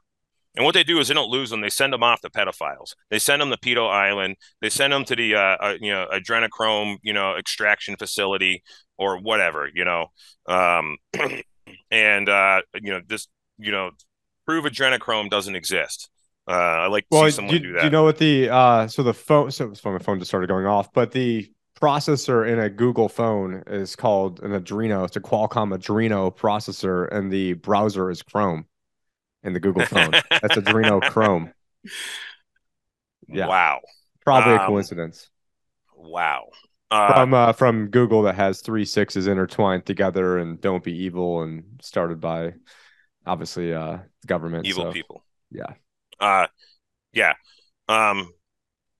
[0.56, 2.94] And what they do is they don't lose them; they send them off to pedophiles.
[3.10, 4.36] They send them to pedo island.
[4.60, 8.62] They send them to the uh, uh, you know adrenochrome you know extraction facility
[8.98, 10.06] or whatever you know.
[10.48, 10.98] Um,
[11.90, 13.90] and uh, you know this you know
[14.46, 16.10] prove adrenochrome doesn't exist.
[16.50, 17.80] Uh, I like to well, see someone do, do that.
[17.80, 20.66] Do you know what the uh, so the phone so my phone just started going
[20.66, 21.48] off, but the
[21.80, 25.04] processor in a Google phone is called an Adreno.
[25.04, 28.66] It's a Qualcomm Adreno processor, and the browser is Chrome
[29.44, 30.10] in the Google phone.
[30.10, 31.52] That's Adreno Chrome.
[33.28, 33.46] Yeah.
[33.46, 33.80] Wow.
[34.24, 35.30] Probably um, a coincidence.
[35.94, 36.48] Wow.
[36.90, 41.42] Uh, from uh, from Google that has three sixes intertwined together and don't be evil
[41.42, 42.54] and started by
[43.24, 45.24] obviously uh government evil so, people.
[45.52, 45.74] Yeah.
[46.20, 46.46] Uh
[47.12, 47.34] yeah.
[47.88, 48.30] Um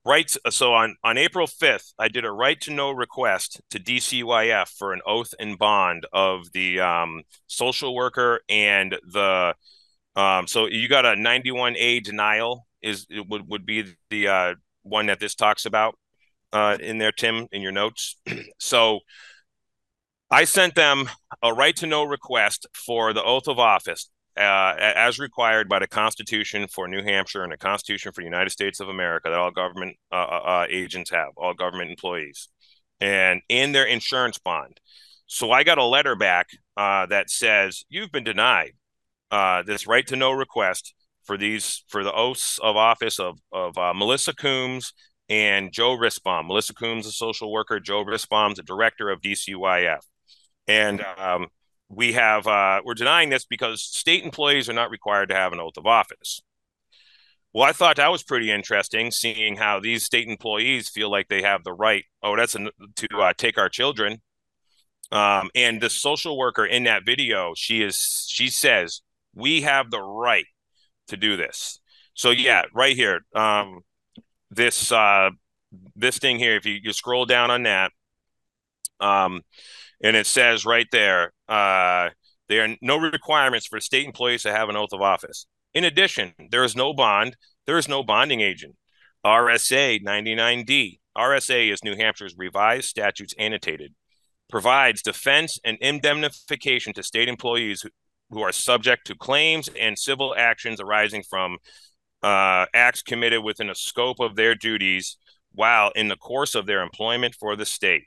[0.05, 4.69] right so on on April 5th I did a right to know request to DCYF
[4.71, 9.55] for an oath and bond of the um social worker and the
[10.17, 15.21] um, so you got a 91A denial is would would be the uh, one that
[15.21, 15.97] this talks about
[16.53, 18.17] uh, in there, Tim, in your notes.
[18.59, 19.01] so
[20.31, 21.09] I sent them
[21.43, 25.87] a right to know request for the oath of office uh, as required by the
[25.87, 29.51] Constitution for New Hampshire and the Constitution for the United States of America that all
[29.51, 32.49] government uh, uh, uh agents have, all government employees,
[33.01, 34.81] and in their insurance bond.
[35.27, 38.73] So I got a letter back uh, that says you've been denied
[39.31, 43.77] uh, this right to know request for these for the oaths of office of of
[43.97, 44.93] Melissa Coombs
[45.29, 46.49] and Joe Ribsam.
[46.49, 47.79] Melissa Coombs, a social worker.
[47.79, 50.01] Joe Ribsam's a director of DCYF,
[50.67, 51.47] and um,
[51.91, 55.61] we have uh, we're denying this because state employees are not required to have an
[55.61, 56.41] oath of office.
[57.53, 61.43] Well, I thought that was pretty interesting, seeing how these state employees feel like they
[61.43, 62.05] have the right.
[62.23, 64.23] Oh, that's a, to uh, take our children.
[65.11, 69.03] Um, and the social worker in that video, she is she says
[69.35, 70.47] we have the right
[71.09, 71.81] to do this.
[72.15, 73.81] So yeah, right here, um,
[74.51, 75.31] this uh,
[75.97, 76.55] this thing here.
[76.55, 77.91] If you, you scroll down on that,
[79.01, 79.43] um,
[80.03, 82.11] and it says right there, uh,
[82.49, 85.47] there are no requirements for state employees to have an oath of office.
[85.75, 87.37] In addition, there is no bond.
[87.67, 88.77] There is no bonding agent.
[89.25, 90.99] RSA 99D.
[91.17, 93.95] RSA is New Hampshire's revised statutes annotated.
[94.49, 97.85] Provides defense and indemnification to state employees
[98.31, 101.59] who are subject to claims and civil actions arising from
[102.23, 105.17] uh, acts committed within the scope of their duties
[105.53, 108.05] while in the course of their employment for the state.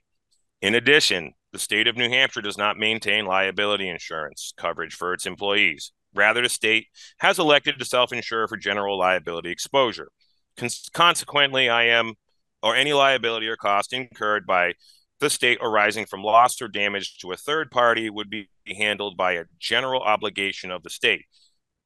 [0.61, 5.25] In addition, the state of New Hampshire does not maintain liability insurance coverage for its
[5.25, 5.91] employees.
[6.15, 6.87] Rather, the state
[7.19, 10.09] has elected to self insure for general liability exposure.
[10.57, 12.15] Con- consequently, I am,
[12.61, 14.73] or any liability or cost incurred by
[15.19, 19.33] the state arising from loss or damage to a third party would be handled by
[19.33, 21.25] a general obligation of the state.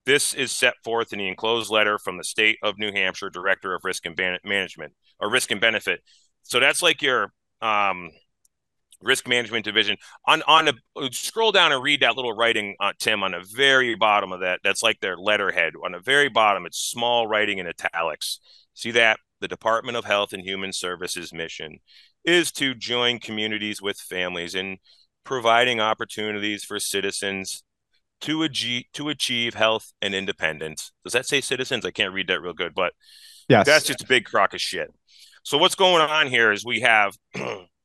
[0.05, 3.75] This is set forth in the enclosed letter from the state of New Hampshire Director
[3.75, 5.99] of Risk and Ban- Management or Risk and Benefit.
[6.43, 8.11] So that's like your um,
[9.01, 9.97] risk management division.
[10.25, 10.73] On on a
[11.11, 14.59] scroll down and read that little writing, uh, Tim, on the very bottom of that.
[14.63, 16.65] That's like their letterhead on the very bottom.
[16.65, 18.39] It's small writing in italics.
[18.73, 21.79] See that the Department of Health and Human Services mission
[22.23, 24.77] is to join communities with families in
[25.23, 27.63] providing opportunities for citizens
[28.21, 30.91] to achieve to achieve health and independence.
[31.03, 31.85] Does that say citizens?
[31.85, 32.93] I can't read that real good, but
[33.47, 33.65] yes.
[33.65, 34.93] that's just a big crock of shit.
[35.43, 37.15] So what's going on here is we have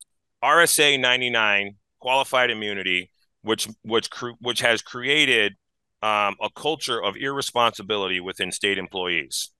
[0.42, 3.10] RSA 99 qualified immunity,
[3.42, 4.08] which which
[4.40, 5.54] which has created
[6.02, 9.50] um, a culture of irresponsibility within state employees.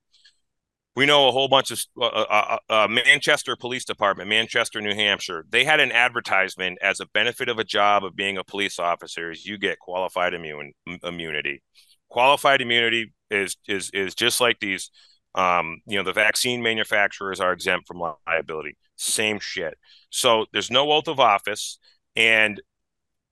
[0.95, 4.95] We know a whole bunch of uh, uh, uh, uh, Manchester Police Department, Manchester, New
[4.95, 5.47] Hampshire.
[5.49, 9.31] They had an advertisement as a benefit of a job of being a police officer
[9.31, 11.63] is you get qualified immune immunity.
[12.11, 14.91] Qualified immunity is is is just like these.
[15.35, 18.77] Um, you know, the vaccine manufacturers are exempt from liability.
[18.97, 19.79] Same shit.
[20.11, 21.79] So there's no oath of office,
[22.15, 22.61] and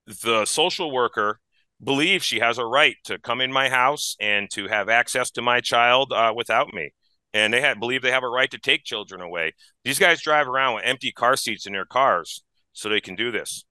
[0.07, 1.41] the social worker
[1.83, 5.43] believes she has a right to come in my house and to have access to
[5.43, 6.91] my child uh, without me
[7.33, 9.53] and they have believe they have a right to take children away.
[9.85, 13.31] These guys drive around with empty car seats in their cars so they can do
[13.31, 13.65] this.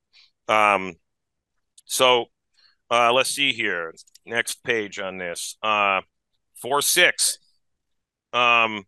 [0.47, 0.95] Um,
[1.85, 2.25] so
[2.89, 3.93] uh, let's see here.
[4.25, 5.57] Next page on this.
[5.61, 6.01] Uh,
[6.61, 7.37] four six.
[8.33, 8.83] Um,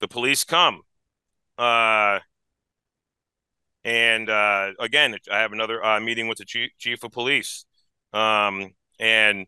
[0.00, 0.82] the police come.
[1.56, 2.20] Uh,
[3.84, 7.64] and uh, again, I have another uh, meeting with the chief, chief of police.
[8.12, 9.46] Um, and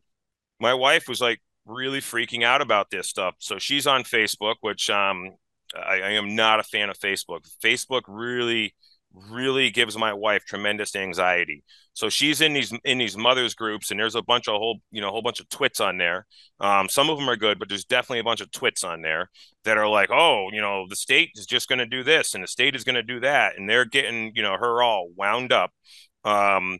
[0.59, 3.35] my wife was like, really freaking out about this stuff.
[3.39, 5.33] So she's on Facebook, which um,
[5.77, 7.49] I, I am not a fan of Facebook.
[7.65, 8.75] Facebook really,
[9.13, 11.65] really gives my wife tremendous anxiety.
[11.93, 15.01] So she's in these in these mothers groups, and there's a bunch of whole you
[15.01, 16.27] know a whole bunch of twits on there.
[16.61, 19.29] Um, some of them are good, but there's definitely a bunch of twits on there
[19.65, 22.43] that are like, oh, you know, the state is just going to do this, and
[22.43, 25.53] the state is going to do that, and they're getting you know her all wound
[25.53, 25.73] up.
[26.25, 26.79] Um,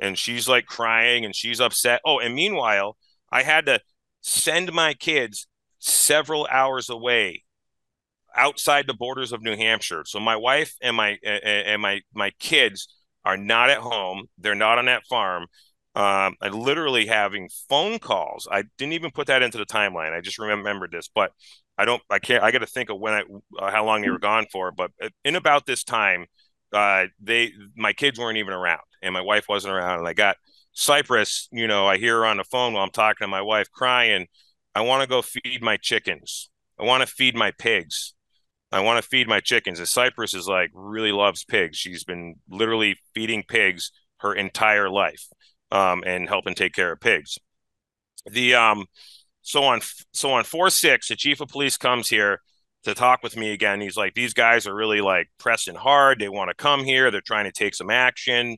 [0.00, 2.00] and she's like crying and she's upset.
[2.04, 2.96] Oh, and meanwhile,
[3.30, 3.80] I had to
[4.20, 5.46] send my kids
[5.78, 7.44] several hours away
[8.36, 10.04] outside the borders of New Hampshire.
[10.06, 12.88] So my wife and my and my my kids
[13.24, 14.26] are not at home.
[14.38, 15.46] They're not on that farm.
[15.94, 18.48] Um, I literally having phone calls.
[18.50, 20.12] I didn't even put that into the timeline.
[20.12, 21.32] I just remembered this, but
[21.76, 22.02] I don't.
[22.10, 22.42] I can't.
[22.42, 23.22] I got to think of when I
[23.58, 24.72] uh, how long they were gone for.
[24.72, 24.90] But
[25.24, 26.26] in about this time,
[26.72, 30.36] uh, they my kids weren't even around, and my wife wasn't around, and I got
[30.72, 33.70] Cypress, you know, I hear her on the phone while I'm talking to my wife
[33.70, 34.26] crying.
[34.74, 36.50] I want to go feed my chickens.
[36.78, 38.14] I want to feed my pigs.
[38.72, 39.78] I want to feed my chickens.
[39.78, 41.76] And Cypress is like really loves pigs.
[41.76, 45.26] She's been literally feeding pigs her entire life
[45.70, 47.38] um, and helping take care of pigs.
[48.26, 48.86] The um,
[49.42, 49.80] so on
[50.12, 52.40] so on four six, the chief of police comes here
[52.84, 53.80] to talk with me again.
[53.80, 56.18] He's like, these guys are really like pressing hard.
[56.18, 57.10] They want to come here.
[57.10, 58.56] They're trying to take some action.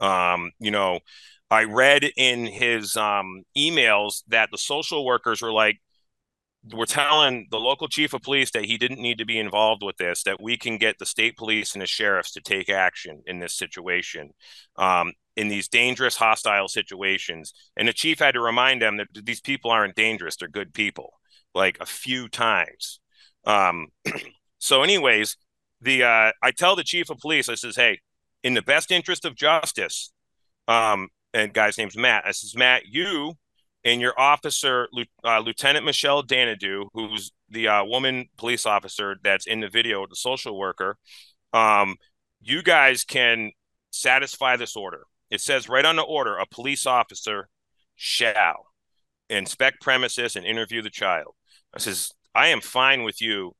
[0.00, 1.00] Um, you know,
[1.50, 5.80] I read in his um, emails that the social workers were like,
[6.72, 9.96] we're telling the local chief of police that he didn't need to be involved with
[9.96, 13.38] this, that we can get the state police and the sheriffs to take action in
[13.38, 14.30] this situation,
[14.76, 17.54] um, in these dangerous, hostile situations.
[17.76, 21.14] And the chief had to remind them that these people aren't dangerous, they're good people,
[21.54, 23.00] like a few times.
[23.46, 23.88] Um,
[24.58, 25.36] so, anyways,
[25.80, 28.00] the uh, I tell the chief of police, I says, hey,
[28.42, 30.12] in the best interest of justice,
[30.68, 32.24] um, and guy's name's Matt.
[32.26, 33.34] I says, Matt, you
[33.84, 34.88] and your officer,
[35.24, 40.16] uh, Lieutenant Michelle Danadu, who's the uh, woman police officer that's in the video, the
[40.16, 40.96] social worker,
[41.52, 41.96] um,
[42.40, 43.50] you guys can
[43.90, 45.04] satisfy this order.
[45.30, 47.48] It says right on the order, a police officer
[47.96, 48.66] shall
[49.28, 51.34] inspect premises and interview the child.
[51.74, 53.52] I says, I am fine with you,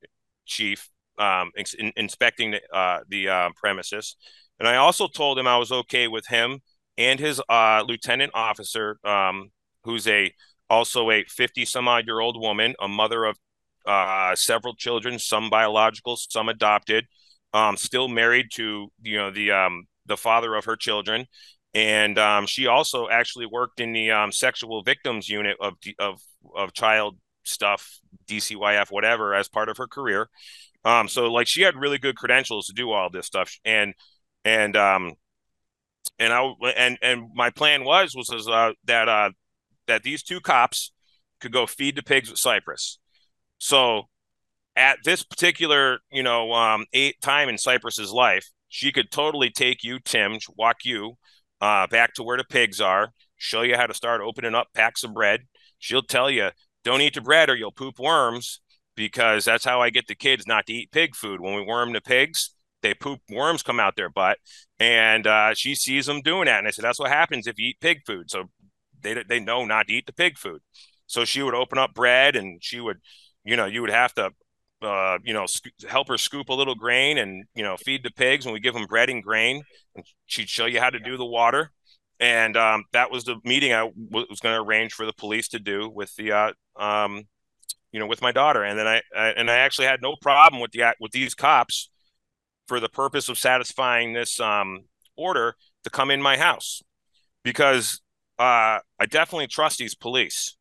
[0.47, 4.17] Chief, um, in, inspecting the, uh, the uh, premises.
[4.59, 6.61] And I also told him I was okay with him
[6.99, 9.51] and his uh, lieutenant officer, um,
[9.85, 10.33] who's a
[10.69, 13.37] also a 50 some odd year old woman, a mother of
[13.87, 17.07] uh, several children, some biological, some adopted,
[17.53, 21.27] um, still married to you know the um, the father of her children,
[21.75, 26.21] and um, she also actually worked in the um, sexual victims unit of of
[26.55, 30.29] of child stuff, DCYF, whatever, as part of her career.
[30.85, 33.95] Um, so like she had really good credentials to do all this stuff, and
[34.45, 35.15] and um,
[36.19, 39.31] and I and and my plan was was, was uh, that uh,
[39.91, 40.93] that these two cops
[41.41, 42.99] could go feed the pigs with Cypress.
[43.59, 44.09] So
[44.77, 49.85] at this particular you know um, eight time in Cypress's life, she could totally take
[49.85, 51.17] you, Tim, walk you
[51.61, 55.05] uh, back to where the pigs are, show you how to start opening up packs
[55.05, 55.43] of bread.
[55.79, 56.51] She'll tell you,
[56.85, 58.61] don't eat the bread or you'll poop worms
[58.97, 61.41] because that's how I get the kids not to eat pig food.
[61.41, 62.51] When we worm the pigs,
[62.83, 64.39] they poop worms come out their butt,
[64.79, 66.59] and uh, she sees them doing that.
[66.59, 68.31] And I said, that's what happens if you eat pig food.
[68.31, 68.45] So
[69.03, 70.61] they they know not to eat the pig food.
[71.07, 72.99] So she would open up bread, and she would,
[73.45, 74.31] you know, you would have to.
[74.83, 78.11] Uh, you know, sc- help her scoop a little grain and you know feed the
[78.11, 79.63] pigs, and we give them bread and grain.
[79.95, 81.71] And she'd show you how to do the water,
[82.19, 85.49] and um, that was the meeting I w- was going to arrange for the police
[85.49, 87.25] to do with the uh, um,
[87.93, 90.61] you know with my daughter and then I, I, and I actually had no problem
[90.61, 91.91] with the with these cops
[92.69, 94.85] for the purpose of satisfying this um,
[95.17, 96.83] order to come in my house
[97.43, 98.01] because
[98.41, 100.57] uh, I definitely trust these police.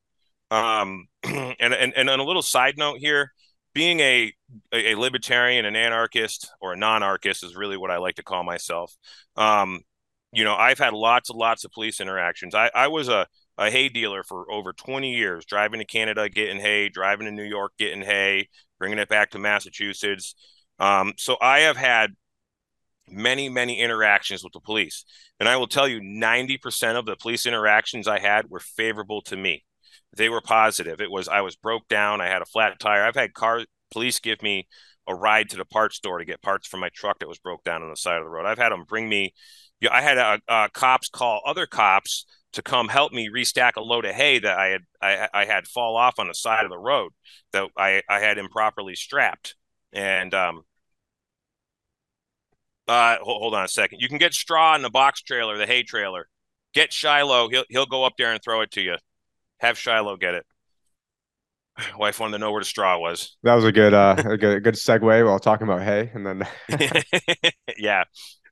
[0.51, 3.31] Um, and, and and on a little side note here,
[3.73, 4.33] being a
[4.73, 8.93] a, libertarian, an anarchist, or a non-anarchist is really what I like to call myself.
[9.37, 9.79] Um,
[10.33, 12.53] you know, I've had lots and lots of police interactions.
[12.53, 13.27] I, I was a,
[13.57, 17.43] a hay dealer for over 20 years, driving to Canada, getting hay, driving to New
[17.43, 20.35] York, getting hay, bringing it back to Massachusetts.
[20.79, 22.15] Um, so I have had
[23.11, 25.05] many, many interactions with the police.
[25.39, 29.37] And I will tell you, 90% of the police interactions I had were favorable to
[29.37, 29.63] me.
[30.15, 30.99] They were positive.
[30.99, 32.21] It was, I was broke down.
[32.21, 33.03] I had a flat tire.
[33.03, 34.67] I've had car police give me
[35.07, 37.63] a ride to the parts store to get parts for my truck that was broke
[37.63, 38.45] down on the side of the road.
[38.45, 39.33] I've had them bring me,
[39.81, 43.81] yeah, I had a, a cops call other cops to come help me restack a
[43.81, 46.71] load of hay that I had I, I had fall off on the side of
[46.71, 47.11] the road
[47.53, 49.55] that I, I had improperly strapped.
[49.93, 50.63] And um,
[52.89, 53.99] uh, hold, hold on a second.
[54.01, 56.27] You can get straw in the box trailer, the hay trailer.
[56.73, 57.49] Get Shiloh.
[57.49, 58.95] He'll he'll go up there and throw it to you.
[59.59, 60.45] Have Shiloh get it.
[61.97, 63.37] Wife wanted to know where the straw was.
[63.43, 66.25] That was a good uh a good a good segue while talking about hay, and
[66.25, 66.47] then
[67.77, 68.03] yeah.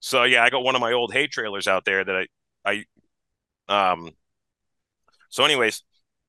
[0.01, 2.27] So yeah, I got one of my old hay trailers out there that
[2.65, 2.85] I
[3.69, 4.11] I um.
[5.29, 5.83] So, anyways,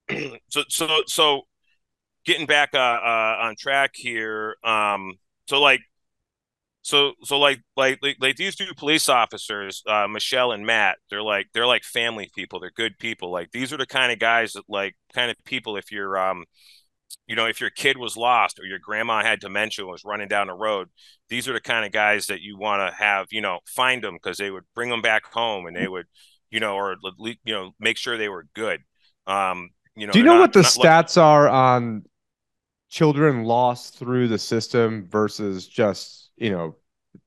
[0.48, 1.42] so so so
[2.24, 4.56] getting back uh, uh on track here.
[4.64, 5.14] Um.
[5.46, 5.80] So like
[6.88, 11.22] so so like like like, like these two police officers uh, michelle and matt they're
[11.22, 13.30] like they're like family people they're good people.
[13.30, 16.44] Like these are the kind of guys that like kind of people if you're um
[17.26, 20.28] you know if your kid was lost or your grandma had dementia and was running
[20.28, 20.88] down the road
[21.28, 24.14] these are the kind of guys that you want to have you know find them
[24.14, 26.06] because they would bring them back home and they would
[26.50, 28.80] you know or you know make sure they were good.
[29.26, 32.04] Um you know do you know not, what the stats are on
[32.88, 36.76] children lost through the system versus just you know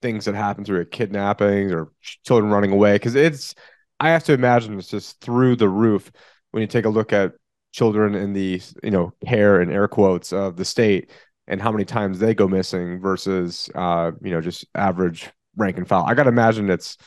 [0.02, 1.92] things that happen through a kidnapping or
[2.24, 3.56] children running away because it's
[4.00, 6.12] i have to imagine it's just through the roof
[6.52, 7.34] when you take a look at
[7.72, 11.10] children in the you know care and air quotes of the state
[11.48, 15.88] and how many times they go missing versus uh you know just average rank and
[15.88, 16.06] file.
[16.08, 16.98] I gotta imagine it's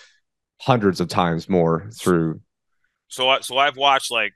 [0.60, 2.40] hundreds of times more through
[3.08, 4.32] so so i've watched like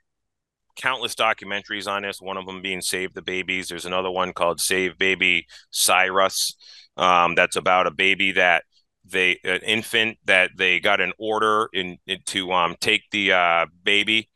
[0.79, 3.67] countless documentaries on this one of them being save the babies.
[3.67, 6.55] There's another one called save baby cyrus
[6.99, 8.63] um, that's about a baby that
[9.05, 13.65] they an infant that they got an order in, in to um, take the uh,
[13.83, 14.29] baby,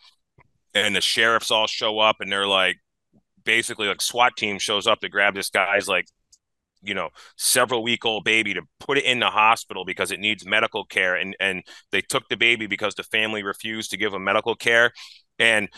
[0.74, 2.78] and the sheriffs all show up and they're like,
[3.44, 6.08] basically like SWAT team shows up to grab this guy's like
[6.82, 10.46] you know several week old baby to put it in the hospital because it needs
[10.46, 11.16] medical care.
[11.16, 14.92] And and they took the baby because the family refused to give him medical care.
[15.40, 15.70] And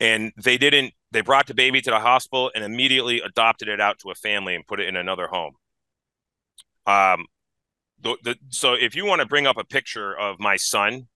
[0.00, 3.98] and they didn't they brought the baby to the hospital and immediately adopted it out
[4.00, 5.52] to a family and put it in another home
[6.86, 7.26] um,
[8.00, 11.08] the, the, so if you want to bring up a picture of my son,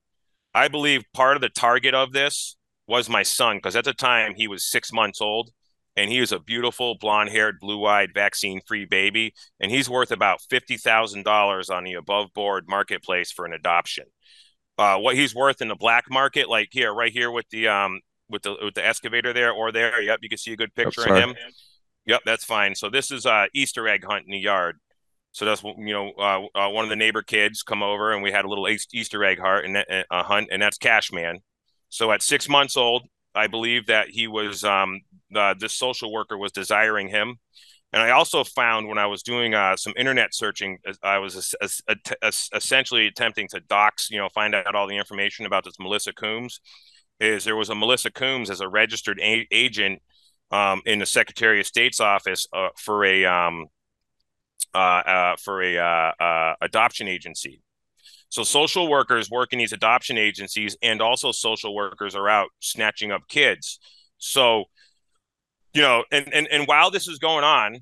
[0.55, 2.57] I believe part of the target of this
[2.89, 5.51] was my son because at the time he was six months old
[5.97, 9.35] and he was a beautiful blonde haired, blue eyed, vaccine free baby.
[9.59, 14.05] And he's worth about $50,000 on the above board marketplace for an adoption.
[14.79, 18.01] Uh, what he's worth in the black market, like here, right here with the, um,
[18.29, 20.03] with the, with the excavator there or there.
[20.03, 20.19] Yep.
[20.21, 21.35] You can see a good picture of him.
[22.05, 22.21] Yep.
[22.27, 22.75] That's fine.
[22.75, 24.79] So this is a Easter egg hunt in the yard.
[25.37, 28.33] So that's you know uh, uh, one of the neighbor kids come over and we
[28.33, 31.41] had a little Easter egg heart and a uh, hunt and that's Cashman.
[31.91, 33.03] So at six months old,
[33.35, 35.03] I believe that he was um,
[35.35, 37.37] uh, this social worker was desiring him.
[37.93, 41.55] And I also found when I was doing uh, some internet searching, I was
[42.55, 46.61] essentially attempting to dox, you know, find out all the information about this Melissa Coombs.
[47.21, 50.01] Is there was a Melissa Coombs as a registered a- agent
[50.51, 53.76] um, in the Secretary of State's office uh, for a um, uh, uh,
[55.39, 57.63] for a uh, adoption agency.
[58.29, 63.13] So social workers work in these adoption agencies, and also social workers are out snatching
[63.13, 63.79] up kids.
[64.19, 64.65] So,
[65.75, 67.81] you know, and and and while this is going on,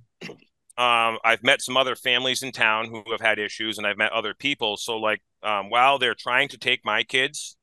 [0.76, 4.12] um, I've met some other families in town who have had issues, and I've met
[4.12, 4.76] other people.
[4.76, 7.56] So, like, um, while they're trying to take my kids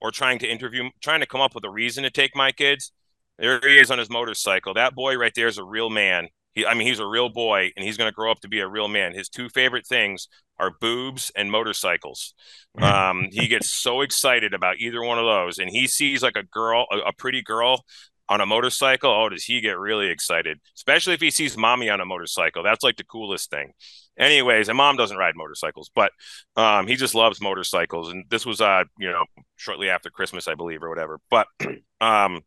[0.00, 2.92] or trying to interview, trying to come up with a reason to take my kids,
[3.38, 4.74] there he is on his motorcycle.
[4.74, 6.28] That boy right there is a real man.
[6.58, 8.60] He, I mean, he's a real boy, and he's going to grow up to be
[8.60, 9.14] a real man.
[9.14, 10.28] His two favorite things
[10.58, 12.34] are boobs and motorcycles.
[12.78, 16.44] Um, he gets so excited about either one of those, and he sees like a
[16.44, 17.84] girl, a, a pretty girl
[18.28, 20.60] on a motorcycle, oh, does he get really excited?
[20.76, 22.62] Especially if he sees mommy on a motorcycle.
[22.62, 23.72] That's like the coolest thing.
[24.18, 26.12] Anyways, and mom doesn't ride motorcycles, but
[26.56, 28.10] um, he just loves motorcycles.
[28.10, 29.24] And this was uh, you know,
[29.56, 31.20] shortly after Christmas, I believe, or whatever.
[31.30, 31.46] But
[32.00, 32.42] um,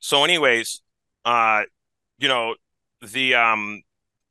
[0.00, 0.80] so anyways,
[1.24, 1.62] uh,
[2.18, 2.54] you know,
[3.00, 3.82] the um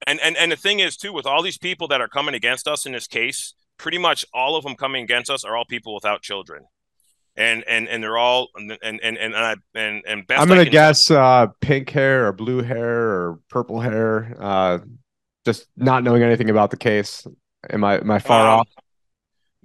[0.08, 2.68] and and and the thing is too, with all these people that are coming against
[2.68, 5.94] us in this case, pretty much all of them coming against us are all people
[5.94, 6.66] without children
[7.38, 11.12] and and and they're all and and and and uh, and, and I'm gonna guess
[11.12, 14.36] uh, pink hair or blue hair or purple hair.
[14.40, 14.80] Uh,
[15.44, 17.28] just not knowing anything about the case.
[17.70, 18.68] Am I am I far um, off?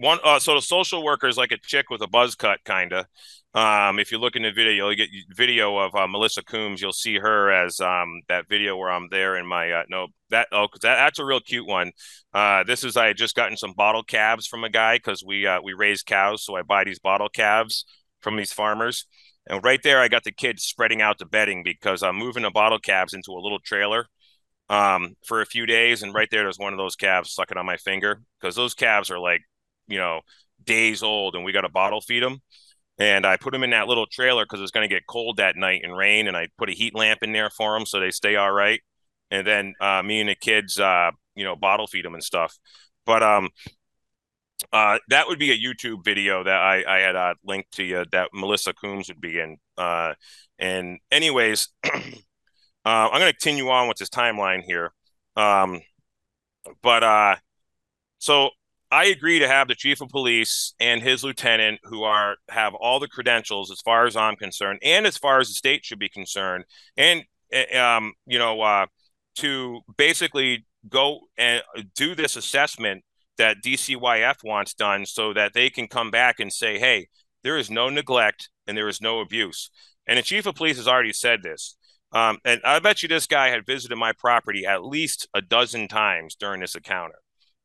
[0.01, 3.07] One uh, so the social worker is like a chick with a buzz cut, kinda.
[3.53, 6.81] Um, if you look in the video, you'll get video of uh, Melissa Coombs.
[6.81, 10.49] You'll see her as um, that video where I'm there in my uh, no that
[10.53, 11.93] oh that, that's a real cute one.
[12.33, 15.47] Uh, this is I had just gotten some bottle calves from a guy because we
[15.47, 17.85] uh, we raise cows, so I buy these bottle calves
[18.23, 19.05] from these farmers.
[19.47, 22.51] And right there, I got the kids spreading out the bedding because I'm moving the
[22.51, 24.07] bottle calves into a little trailer
[24.71, 26.03] um, for a few days.
[26.03, 29.11] And right there, there's one of those calves sucking on my finger because those calves
[29.11, 29.43] are like,
[29.91, 30.21] you know,
[30.65, 32.41] days old, and we got to bottle feed them
[33.01, 35.57] and I put them in that little trailer because it's going to get cold that
[35.57, 38.11] night and rain, and I put a heat lamp in there for them so they
[38.11, 38.81] stay all right.
[39.31, 42.59] And then uh, me and the kids, uh, you know, bottle feed them and stuff.
[43.07, 43.49] But um,
[44.71, 48.05] uh, that would be a YouTube video that I, I had uh, linked to you
[48.13, 49.57] that Melissa Coombs would be in.
[49.79, 50.13] Uh,
[50.59, 51.91] and anyways, uh,
[52.85, 54.93] I'm going to continue on with this timeline here.
[55.37, 55.81] Um,
[56.83, 57.37] but uh,
[58.19, 58.51] so
[58.91, 62.99] I agree to have the chief of police and his lieutenant, who are have all
[62.99, 66.09] the credentials as far as I'm concerned, and as far as the state should be
[66.09, 66.65] concerned,
[66.97, 67.23] and
[67.53, 68.87] eh, um, you know, uh,
[69.37, 71.63] to basically go and
[71.95, 73.05] do this assessment
[73.39, 77.09] that DCYF wants done, so that they can come back and say, "Hey,
[77.45, 79.71] there is no neglect and there is no abuse."
[80.07, 81.77] And the chief of police has already said this.
[82.13, 85.87] Um, and I bet you this guy had visited my property at least a dozen
[85.87, 87.19] times during this encounter.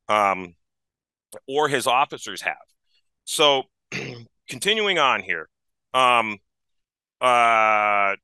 [0.08, 0.56] Um,
[1.48, 2.56] or his officers have.
[3.24, 3.64] So,
[4.50, 5.50] continuing on here,
[5.94, 6.38] um,
[7.22, 8.16] uh,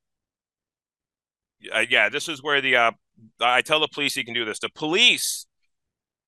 [1.89, 2.91] yeah, this is where the uh,
[3.39, 4.59] I tell the police he can do this.
[4.59, 5.45] The police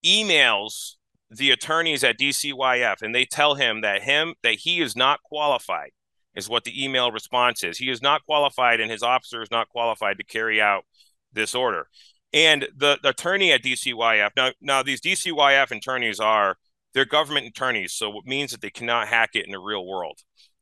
[0.05, 0.95] emails
[1.29, 5.89] the attorneys at DCYF and they tell him that him that he is not qualified
[6.35, 7.77] is what the email response is.
[7.77, 10.85] He is not qualified and his officer is not qualified to carry out
[11.31, 11.87] this order.
[12.33, 16.57] And the, the attorney at DCYF now now these DCYF attorneys are
[16.93, 20.19] they're government attorneys, so it means that they cannot hack it in the real world.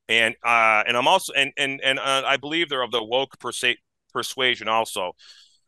[0.09, 3.37] And uh, and I'm also and and and uh, I believe they're of the woke
[3.39, 3.77] persa-
[4.13, 5.13] persuasion also.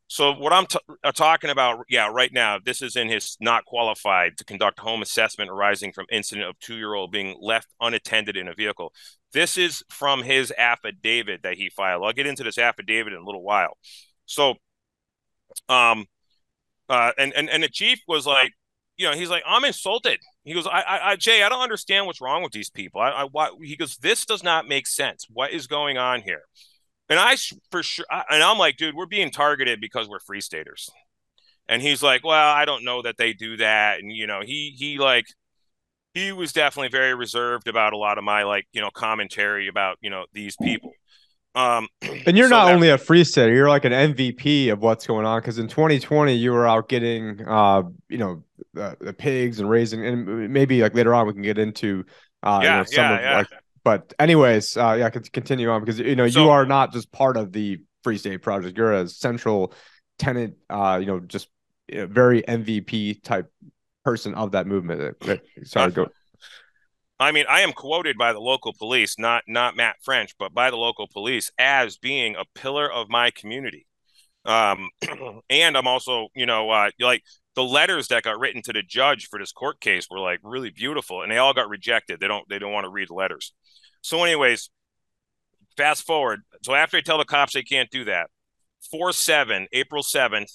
[0.07, 3.65] So what I'm t- uh, talking about, yeah, right now, this is in his not
[3.65, 8.53] qualified to conduct home assessment arising from incident of two-year-old being left unattended in a
[8.53, 8.93] vehicle.
[9.31, 12.03] This is from his affidavit that he filed.
[12.03, 13.77] I'll get into this affidavit in a little while.
[14.25, 14.55] So,
[15.69, 16.05] um,
[16.89, 18.51] uh, and and and the chief was like,
[18.97, 20.19] you know, he's like, I'm insulted.
[20.43, 22.99] He goes, I, I, I Jay, I don't understand what's wrong with these people.
[23.01, 25.25] I, I, why, he goes, this does not make sense.
[25.31, 26.43] What is going on here?
[27.09, 27.37] And I,
[27.71, 30.89] for sure, I, and I'm like, dude, we're being targeted because we're free staters.
[31.69, 33.99] And he's like, well, I don't know that they do that.
[33.99, 35.25] And, you know, he, he like,
[36.13, 39.97] he was definitely very reserved about a lot of my like, you know, commentary about,
[40.01, 40.91] you know, these people.
[41.55, 44.79] Um, and you're so not that, only a free stater, you're like an MVP of
[44.79, 45.39] what's going on.
[45.39, 50.05] Because in 2020, you were out getting, uh, you know, the, the, pigs and raising,
[50.05, 52.05] and maybe like later on we can get into,
[52.41, 53.37] uh, yeah, you know, some yeah, of yeah.
[53.37, 53.47] like.
[53.83, 56.93] But anyways, uh, yeah, I can continue on because you know so, you are not
[56.93, 58.77] just part of the Free State Project.
[58.77, 59.73] You're a central
[60.17, 60.55] tenant.
[60.69, 61.49] Uh, you know, just
[61.89, 63.51] you know, very MVP type
[64.05, 65.17] person of that movement.
[65.63, 66.07] Sorry, go.
[67.19, 70.69] I mean, I am quoted by the local police, not not Matt French, but by
[70.69, 73.85] the local police as being a pillar of my community.
[74.45, 74.89] Um,
[75.49, 77.23] and I'm also, you know, uh, like
[77.55, 80.69] the letters that got written to the judge for this court case were like really
[80.69, 82.19] beautiful, and they all got rejected.
[82.19, 83.53] They don't they don't want to read letters.
[84.01, 84.69] So, anyways,
[85.77, 86.41] fast forward.
[86.63, 88.29] So after I tell the cops they can't do that,
[88.89, 90.49] four seven, April seventh,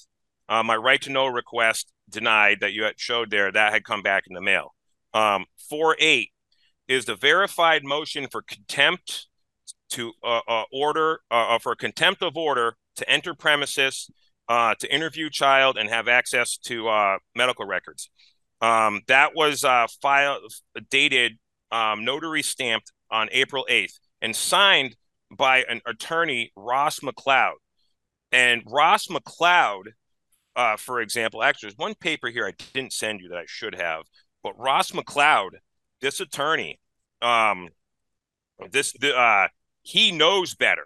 [0.47, 4.01] uh, my right to know request denied that you had showed there that had come
[4.01, 4.73] back in the mail.
[5.13, 6.31] Um, four eight,
[6.87, 9.27] is the verified motion for contempt
[9.91, 14.09] to uh, uh, order uh, uh, for contempt of order to enter premises
[14.49, 18.09] uh, to interview child and have access to uh, medical records.
[18.61, 20.51] Um, that was uh, filed,
[20.89, 21.37] dated,
[21.71, 24.95] um, notary stamped on April 8th and signed
[25.31, 27.53] by an attorney, Ross McLeod.
[28.31, 29.93] And Ross McLeod,
[30.55, 33.75] uh, for example, actually, there's one paper here I didn't send you that I should
[33.75, 34.03] have,
[34.43, 35.51] but Ross McLeod,
[36.01, 36.79] this attorney,
[37.21, 37.69] um,
[38.71, 39.47] this the, uh,
[39.83, 40.85] he knows better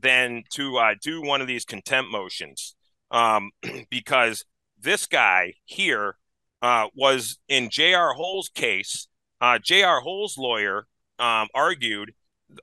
[0.00, 2.76] than to uh, do one of these contempt motions
[3.10, 3.50] um,
[3.90, 4.44] because
[4.80, 6.16] this guy here
[6.62, 8.14] uh, was in J.R.
[8.14, 9.08] Hoell's case.
[9.40, 10.02] Uh, J.R.
[10.02, 10.86] Hoell's lawyer
[11.18, 12.12] um, argued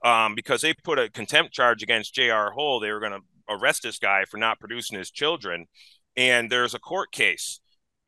[0.03, 2.51] um, because they put a contempt charge against J.R.
[2.51, 5.65] Hoell, they were going to arrest this guy for not producing his children.
[6.15, 7.59] And there's a court case.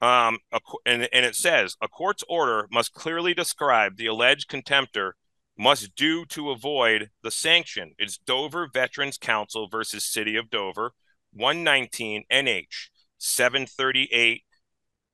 [0.01, 5.11] Um, a, and, and it says a court's order must clearly describe the alleged contemptor
[5.57, 7.93] must do to avoid the sanction.
[7.97, 10.93] It's Dover Veterans Council versus City of Dover,
[11.33, 14.43] 119 NH 738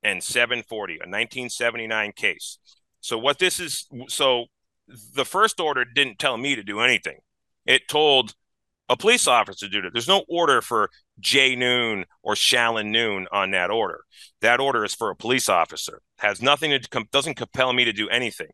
[0.02, 2.58] and 740, a 1979 case.
[3.00, 4.46] So what this is so
[5.14, 7.18] the first order didn't tell me to do anything.
[7.64, 8.34] It told
[8.88, 9.92] a police officer to do it.
[9.92, 14.00] There's no order for Jay Noone or Shallon Noone on that order.
[14.40, 16.02] That order is for a police officer.
[16.18, 18.50] Has nothing to doesn't compel me to do anything.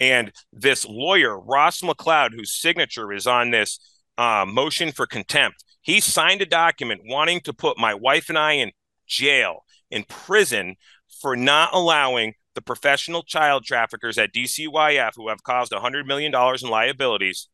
[0.00, 3.78] And this lawyer Ross McLeod, whose signature is on this
[4.18, 8.52] uh, motion for contempt, he signed a document wanting to put my wife and I
[8.52, 8.72] in
[9.06, 10.76] jail, in prison,
[11.20, 16.70] for not allowing the professional child traffickers at DCYF who have caused $100 million in
[16.70, 17.48] liabilities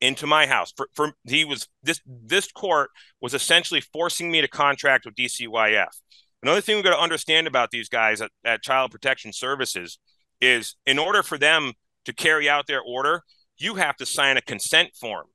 [0.00, 0.72] into my house.
[0.76, 2.90] For, for he was this this court
[3.20, 5.88] was essentially forcing me to contract with DCYF.
[6.42, 9.98] Another thing we've got to understand about these guys at, at Child Protection Services
[10.40, 11.72] is in order for them
[12.06, 13.22] to carry out their order,
[13.58, 15.26] you have to sign a consent form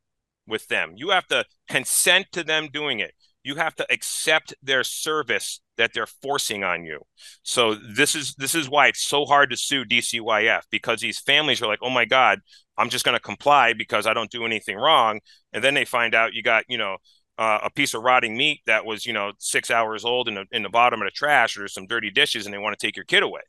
[0.47, 0.93] with them.
[0.95, 3.13] You have to consent to them doing it.
[3.43, 7.01] You have to accept their service that they're forcing on you.
[7.43, 11.61] So this is this is why it's so hard to sue DCYF because these families
[11.61, 12.39] are like, "Oh my god,
[12.77, 15.19] I'm just going to comply because I don't do anything wrong."
[15.53, 16.97] And then they find out you got, you know,
[17.37, 20.45] uh, a piece of rotting meat that was, you know, 6 hours old in the,
[20.51, 22.95] in the bottom of the trash or some dirty dishes and they want to take
[22.95, 23.41] your kid away.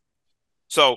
[0.68, 0.96] So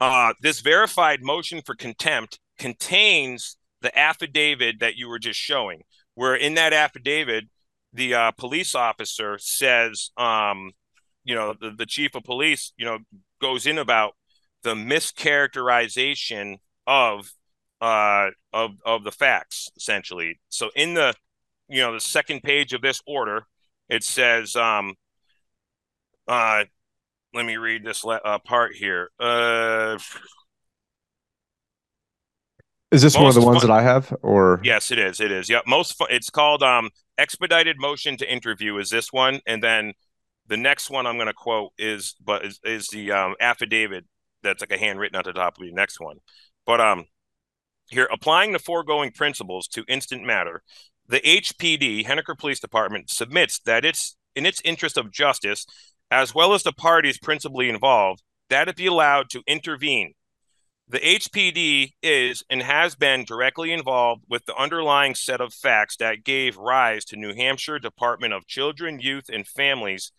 [0.00, 5.82] uh, this verified motion for contempt contains the affidavit that you were just showing,
[6.14, 7.44] where in that affidavit
[7.92, 10.72] the uh, police officer says, um,
[11.24, 12.98] you know, the, the chief of police, you know,
[13.40, 14.14] goes in about
[14.62, 16.56] the mischaracterization
[16.86, 17.32] of
[17.80, 20.38] uh, of of the facts, essentially.
[20.48, 21.14] So in the
[21.68, 23.46] you know the second page of this order,
[23.88, 24.94] it says, um,
[26.28, 26.64] uh,
[27.34, 29.10] let me read this le- uh, part here.
[29.18, 29.98] Uh,
[32.90, 35.20] is this one of the ones fun- that I have, or yes, it is.
[35.20, 35.48] It is.
[35.48, 35.64] Yep.
[35.66, 35.96] Most.
[35.96, 38.78] Fun- it's called um, expedited motion to interview.
[38.78, 39.92] Is this one, and then
[40.46, 44.04] the next one I'm going to quote is, but is, is the um, affidavit
[44.42, 46.16] that's like a handwritten at the top of the next one.
[46.66, 47.04] But um,
[47.88, 50.62] here applying the foregoing principles to instant matter,
[51.06, 55.66] the HPD Henniker Police Department submits that it's in its interest of justice,
[56.10, 60.14] as well as the parties principally involved, that it be allowed to intervene
[60.90, 66.24] the HPD is and has been directly involved with the underlying set of facts that
[66.24, 70.10] gave rise to New Hampshire Department of Children, Youth, and Families,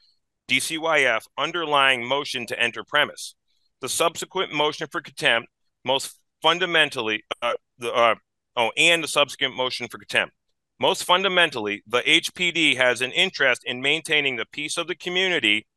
[0.48, 3.36] DCYF, underlying motion to enter premise.
[3.82, 5.50] The subsequent motion for contempt,
[5.84, 8.16] most fundamentally, uh, the, uh,
[8.56, 10.34] oh, and the subsequent motion for contempt.
[10.80, 15.68] Most fundamentally, the HPD has an interest in maintaining the peace of the community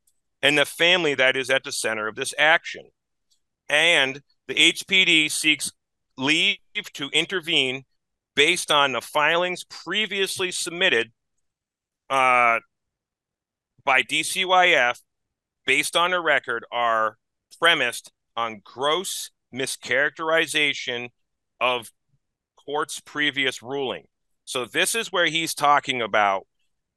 [0.41, 2.91] and the family that is at the center of this action.
[3.67, 5.71] And the HPD seeks
[6.17, 6.57] leave
[6.93, 7.83] to intervene
[8.35, 11.11] based on the filings previously submitted
[12.09, 12.59] uh,
[13.83, 14.99] by DCYF
[15.65, 17.17] based on the record are
[17.59, 21.09] premised on gross mischaracterization
[21.59, 21.91] of
[22.65, 24.05] court's previous ruling.
[24.43, 26.45] So this is where he's talking about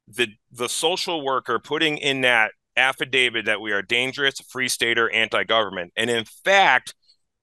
[0.06, 5.92] the the social worker putting in that affidavit that we are dangerous, free stater, anti-government.
[5.96, 6.94] And in fact,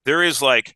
[0.06, 0.76] there is like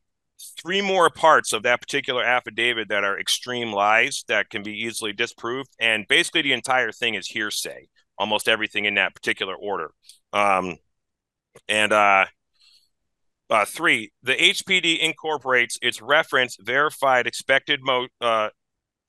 [0.61, 5.11] three more parts of that particular affidavit that are extreme lies that can be easily
[5.13, 7.87] disproved and basically the entire thing is hearsay
[8.19, 9.91] almost everything in that particular order.
[10.33, 10.77] Um,
[11.67, 12.25] and uh,
[13.49, 18.49] uh, three the hpd incorporates its reference verified expected mo- uh,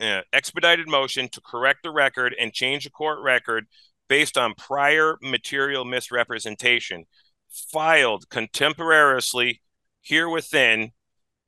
[0.00, 3.66] uh, expedited motion to correct the record and change the court record
[4.08, 7.04] based on prior material misrepresentation
[7.50, 9.60] filed contemporaneously
[10.02, 10.92] here within,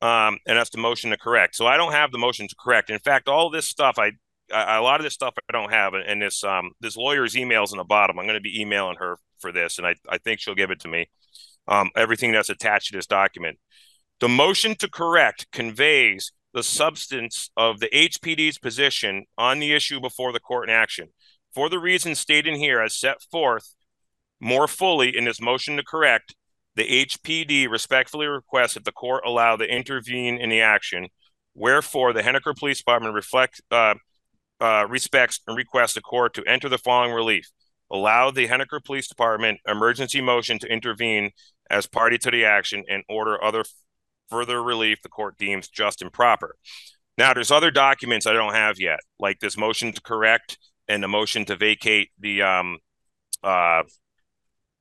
[0.00, 1.56] um, and that's the motion to correct.
[1.56, 2.90] So I don't have the motion to correct.
[2.90, 4.12] In fact, all this stuff I
[4.52, 7.78] a lot of this stuff I don't have, and this um this lawyer's emails in
[7.78, 8.18] the bottom.
[8.18, 10.80] I'm going to be emailing her for this, and I I think she'll give it
[10.80, 11.08] to me.
[11.68, 13.58] Um, everything that's attached to this document.
[14.20, 20.32] The motion to correct conveys the substance of the HPD's position on the issue before
[20.32, 21.08] the court in action.
[21.54, 23.74] For the reasons stated here, as set forth
[24.40, 26.34] more fully in this motion to correct,
[26.76, 31.08] the HPD respectfully requests that the court allow the intervene in the action.
[31.54, 33.94] Wherefore, the Henniker Police Department reflect, uh,
[34.60, 37.50] uh, respects and requests the court to enter the following relief.
[37.90, 41.30] Allow the Henniker Police Department emergency motion to intervene
[41.70, 43.64] as party to the action and order other
[44.30, 46.56] further relief the court deems just and proper.
[47.18, 50.58] Now, there's other documents I don't have yet, like this motion to correct
[50.88, 52.78] and the motion to vacate the um
[53.42, 53.82] uh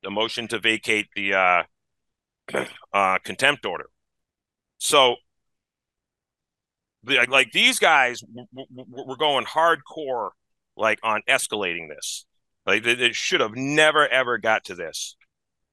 [0.02, 1.62] the motion to vacate the uh
[2.92, 3.86] uh, contempt order.
[4.78, 5.16] So,
[7.04, 8.22] the, like these guys
[8.52, 10.30] were going hardcore,
[10.76, 12.24] like on escalating this.
[12.66, 15.16] Like they should have never ever got to this.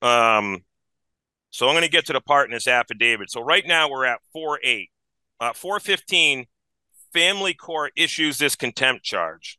[0.02, 0.60] Um,
[1.52, 3.30] so I'm going to get to the part in this affidavit.
[3.30, 4.90] So right now we're at four eight,
[5.40, 6.46] uh, four fifteen.
[7.12, 9.58] Family court issues this contempt charge.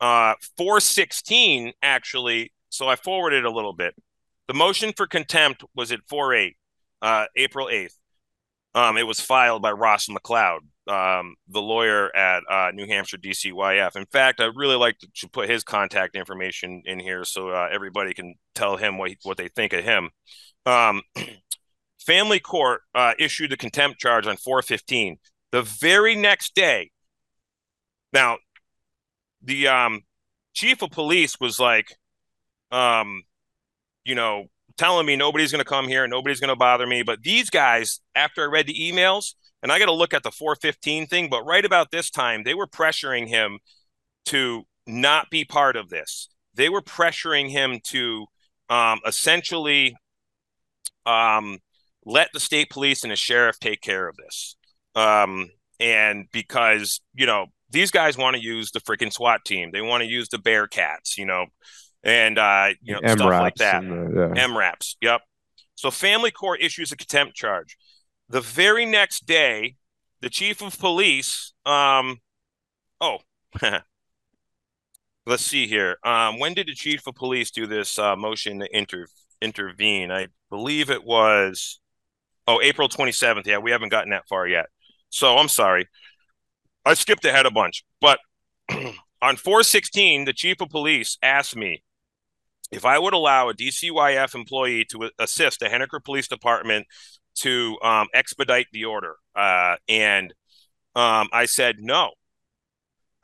[0.00, 2.52] Uh, four sixteen actually.
[2.68, 3.94] So I forwarded a little bit.
[4.48, 6.56] The motion for contempt was at 4 8,
[7.02, 7.94] uh, April 8th.
[8.74, 13.96] Um, it was filed by Ross McLeod, um, the lawyer at uh, New Hampshire DCYF.
[13.96, 17.68] In fact, I really like to, to put his contact information in here so uh,
[17.70, 20.08] everybody can tell him what, what they think of him.
[20.64, 21.02] Um,
[21.98, 25.18] family court uh, issued the contempt charge on 415.
[25.50, 26.92] The very next day,
[28.12, 28.38] now,
[29.42, 30.02] the um,
[30.54, 31.96] chief of police was like,
[32.70, 33.22] um,
[34.04, 34.46] you know,
[34.76, 37.02] telling me nobody's going to come here, nobody's going to bother me.
[37.02, 40.30] But these guys, after I read the emails, and I got to look at the
[40.30, 43.60] 415 thing, but right about this time, they were pressuring him
[44.26, 46.28] to not be part of this.
[46.54, 48.26] They were pressuring him to
[48.68, 49.96] um, essentially
[51.06, 51.58] um,
[52.04, 54.56] let the state police and the sheriff take care of this.
[54.94, 55.48] Um,
[55.78, 60.02] and because, you know, these guys want to use the freaking SWAT team, they want
[60.02, 61.46] to use the Bearcats, you know,
[62.04, 63.82] and uh, you know M stuff like that.
[63.82, 64.46] The, yeah.
[64.46, 64.96] MRAPs.
[65.00, 65.20] Yep.
[65.74, 67.76] So family court issues a contempt charge.
[68.28, 69.76] The very next day,
[70.20, 71.52] the chief of police.
[71.66, 72.18] Um,
[73.00, 73.18] oh,
[75.26, 75.96] let's see here.
[76.04, 79.06] Um, when did the chief of police do this uh, motion to inter-
[79.40, 80.10] intervene?
[80.10, 81.80] I believe it was
[82.46, 83.46] oh April twenty seventh.
[83.46, 84.66] Yeah, we haven't gotten that far yet.
[85.10, 85.88] So I'm sorry.
[86.84, 88.18] I skipped ahead a bunch, but
[89.22, 91.84] on 416, the chief of police asked me
[92.72, 96.86] if I would allow a DCYF employee to assist the Henniker Police Department
[97.40, 100.34] to um, expedite the order, uh, and
[100.96, 102.10] um, I said no.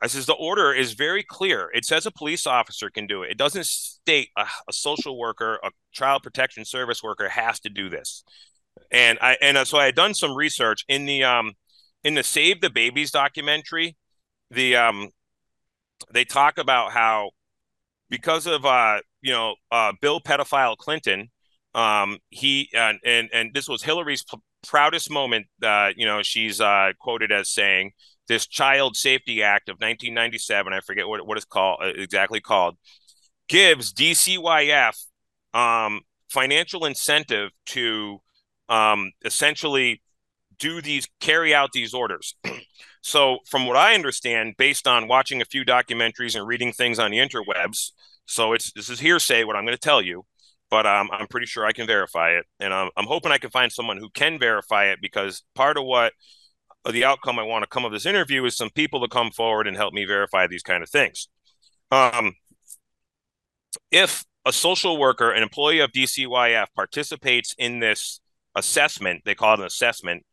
[0.01, 1.69] I says the order is very clear.
[1.73, 3.31] It says a police officer can do it.
[3.31, 7.89] It doesn't state a, a social worker, a child protection service worker has to do
[7.89, 8.23] this.
[8.91, 11.53] And I and so I had done some research in the um
[12.03, 13.97] in the Save the Babies documentary.
[14.51, 15.09] The um
[16.13, 17.31] they talk about how
[18.09, 21.29] because of uh you know, uh, Bill pedophile Clinton,
[21.75, 25.47] um, he and and this was Hillary's p- proudest moment.
[25.63, 27.91] Uh, you know, she's uh, quoted as saying,
[28.27, 32.77] "This Child Safety Act of 1997, I forget what what it's called uh, exactly called,
[33.47, 34.95] gives DCYF
[35.53, 38.21] um, financial incentive to
[38.67, 40.01] um, essentially
[40.57, 42.35] do these carry out these orders."
[43.01, 47.11] so, from what I understand, based on watching a few documentaries and reading things on
[47.11, 47.91] the interwebs.
[48.29, 50.23] So it's this is hearsay what I'm going to tell you,
[50.69, 53.49] but um, I'm pretty sure I can verify it, and I'm, I'm hoping I can
[53.49, 56.13] find someone who can verify it because part of what
[56.85, 59.31] uh, the outcome I want to come of this interview is some people to come
[59.31, 61.27] forward and help me verify these kind of things.
[61.91, 62.33] Um,
[63.91, 68.19] if a social worker, an employee of DCYF, participates in this
[68.55, 70.23] assessment, they call it an assessment,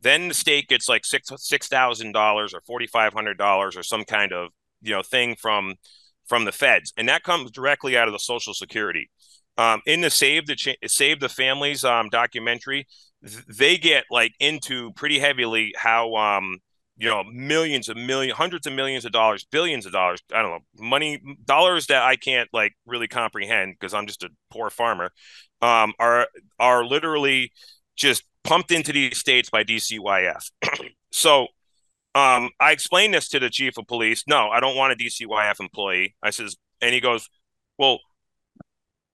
[0.00, 3.82] then the state gets like six six thousand dollars or forty five hundred dollars or
[3.82, 4.50] some kind of
[4.82, 5.74] you know thing from
[6.30, 9.10] from the feds, and that comes directly out of the Social Security.
[9.58, 12.86] Um, in the Save the Ch- Save the Families um, documentary,
[13.26, 16.58] th- they get like into pretty heavily how um,
[16.96, 20.22] you know millions of million, hundreds of millions of dollars, billions of dollars.
[20.32, 24.30] I don't know money dollars that I can't like really comprehend because I'm just a
[24.52, 25.10] poor farmer.
[25.60, 26.28] Um, are
[26.60, 27.50] are literally
[27.96, 30.48] just pumped into these states by DCYF.
[31.10, 31.48] so
[32.14, 34.24] um, I explained this to the chief of police.
[34.26, 36.16] No, I don't want a DCYF employee.
[36.22, 37.28] I says, and he goes,
[37.78, 38.00] well,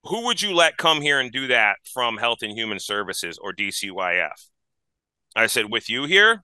[0.04, 3.52] who would you let come here and do that from Health and Human Services or
[3.52, 4.48] DCYF?
[5.34, 6.42] I said, with you here?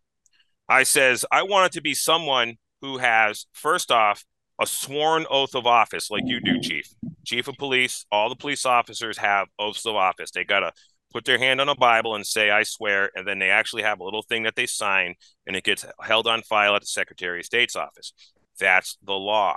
[0.68, 4.24] I says, I want it to be someone who has, first off,
[4.60, 6.86] a sworn oath of office like you do, Chief.
[7.24, 10.30] Chief of police, all the police officers have oaths of office.
[10.30, 10.72] They got to
[11.12, 13.10] put their hand on a Bible and say, I swear.
[13.14, 15.14] And then they actually have a little thing that they sign
[15.46, 18.12] and it gets held on file at the Secretary of State's office.
[18.58, 19.56] That's the law.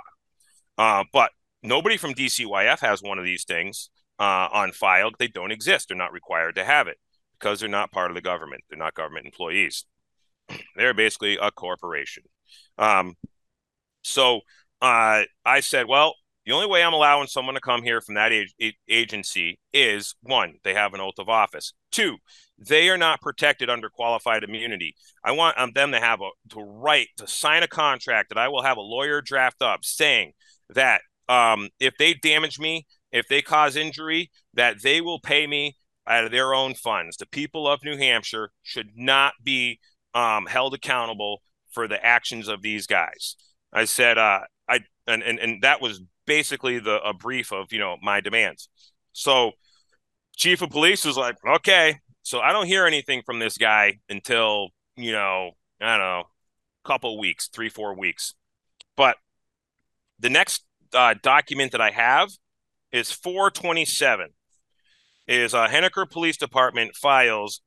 [0.78, 1.30] Uh, but
[1.62, 5.10] nobody from DCYF has one of these things uh, on file.
[5.18, 5.88] They don't exist.
[5.88, 6.98] They're not required to have it
[7.38, 8.62] because they're not part of the government.
[8.68, 9.84] They're not government employees.
[10.76, 12.24] They're basically a corporation.
[12.78, 13.14] Um,
[14.02, 14.40] so
[14.80, 16.14] uh, I said, well,
[16.46, 18.54] the only way I'm allowing someone to come here from that age,
[18.88, 21.72] agency is one, they have an oath of office.
[21.90, 22.18] Two,
[22.56, 24.94] they are not protected under qualified immunity.
[25.24, 28.48] I want um, them to have a to write to sign a contract that I
[28.48, 30.32] will have a lawyer draft up saying
[30.70, 35.76] that um, if they damage me, if they cause injury, that they will pay me
[36.06, 37.16] out of their own funds.
[37.16, 39.80] The people of New Hampshire should not be
[40.14, 41.42] um, held accountable
[41.72, 43.36] for the actions of these guys.
[43.72, 47.78] I said, uh, I and, and and that was basically the a brief of you
[47.78, 48.68] know my demands.
[49.12, 49.52] So
[50.36, 51.98] chief of police was like, okay.
[52.22, 56.24] So I don't hear anything from this guy until you know I don't know,
[56.84, 58.34] couple weeks, three four weeks.
[58.96, 59.16] But
[60.18, 60.64] the next
[60.94, 62.30] uh, document that I have
[62.92, 64.30] is 427.
[65.28, 67.60] Is uh, Henniker Police Department files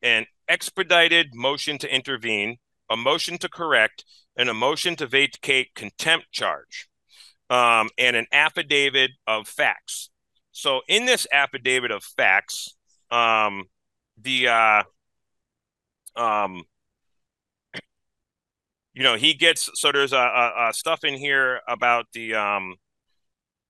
[0.00, 2.58] an expedited motion to intervene,
[2.88, 4.04] a motion to correct,
[4.36, 6.88] and a motion to vacate contempt charge
[7.50, 10.08] um, and an affidavit of facts.
[10.52, 12.76] So in this affidavit of facts,
[13.10, 13.64] um,
[14.16, 14.82] the uh,
[16.16, 16.62] um,
[18.94, 22.76] you know he gets so there's a, a, a stuff in here about the um,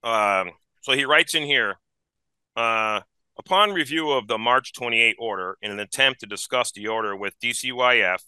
[0.04, 0.44] uh,
[0.82, 1.78] so he writes in here
[2.56, 3.00] uh,
[3.38, 7.38] upon review of the March 28 order in an attempt to discuss the order with
[7.40, 8.20] DCYF.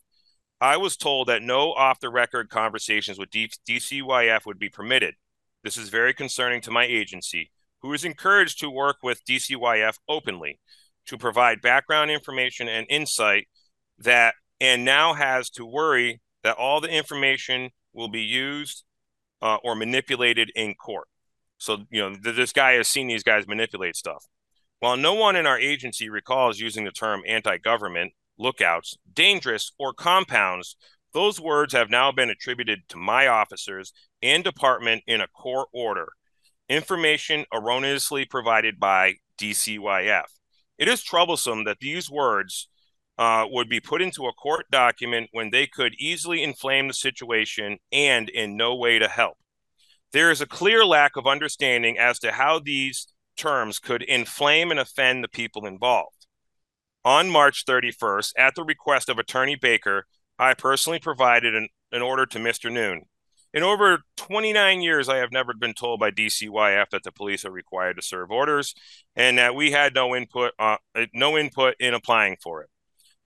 [0.61, 5.17] I was told that no off the record conversations with DCYF would be permitted.
[5.65, 7.51] This is very concerning to my agency,
[7.81, 10.59] who is encouraged to work with DCYF openly
[11.07, 13.49] to provide background information and insight
[13.99, 18.85] that and now has to worry that all the information will be used
[19.41, 21.09] uh, or manipulated in court.
[21.59, 24.25] So, you know, th- this guy has seen these guys manipulate stuff.
[24.81, 29.93] While no one in our agency recalls using the term anti government, lookouts, dangerous, or
[29.93, 30.77] compounds,
[31.13, 33.93] those words have now been attributed to my officers
[34.23, 36.09] and department in a court order.
[36.69, 40.25] Information erroneously provided by DCYF.
[40.79, 42.69] It is troublesome that these words
[43.19, 47.79] uh, would be put into a court document when they could easily inflame the situation
[47.93, 49.37] and in no way to help.
[50.13, 53.07] There is a clear lack of understanding as to how these
[53.37, 56.27] terms could inflame and offend the people involved.
[57.05, 60.07] On March 31st, at the request of Attorney Baker,
[60.43, 62.71] I personally provided an, an order to Mr.
[62.71, 63.03] Noone.
[63.55, 67.53] In over 29 years, I have never been told by DCYF that the police are
[67.53, 68.75] required to serve orders
[69.15, 70.79] and that we had no input, uh,
[71.15, 72.71] no input in applying for it.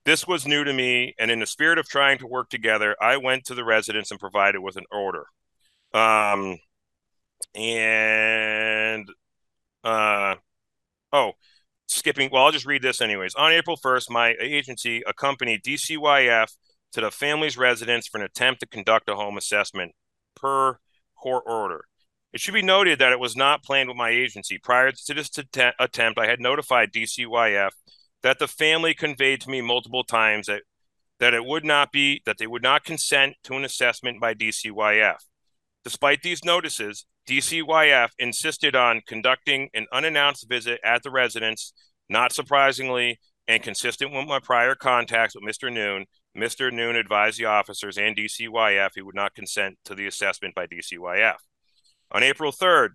[0.05, 3.17] This was new to me, and in the spirit of trying to work together, I
[3.17, 5.25] went to the residents and provided with an order.
[5.95, 6.59] Um,
[7.55, 9.09] and
[9.83, 10.35] uh,
[11.13, 11.33] oh,
[11.87, 12.29] skipping.
[12.31, 13.35] Well, I'll just read this anyways.
[13.37, 16.51] On April 1st, my agency accompanied DCYF
[16.97, 19.93] to the family's residence for an attempt to conduct a home assessment
[20.35, 20.79] per
[21.15, 21.85] court order.
[22.33, 24.57] It should be noted that it was not planned with my agency.
[24.57, 27.69] Prior to this attempt, I had notified DCYF
[28.23, 30.63] that the family conveyed to me multiple times that
[31.21, 35.19] that it would not be that they would not consent to an assessment by DCYF.
[35.85, 41.75] Despite these notices, DCYF insisted on conducting an unannounced visit at the residence.
[42.09, 43.19] Not surprisingly,
[43.49, 45.73] and consistent with my prior contacts with Mr.
[45.73, 46.07] Noone,
[46.37, 46.73] Mr.
[46.73, 51.37] Noone advised the officers and DCYF he would not consent to the assessment by DCYF.
[52.13, 52.91] On April 3rd,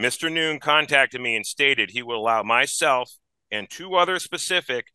[0.00, 0.30] Mr.
[0.30, 3.12] Noone contacted me and stated he will allow myself
[3.50, 4.86] and two other specific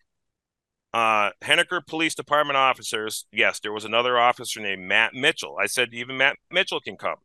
[0.93, 3.25] uh, Henniker Police Department officers.
[3.31, 5.57] Yes, there was another officer named Matt Mitchell.
[5.59, 7.17] I said even Matt Mitchell can come.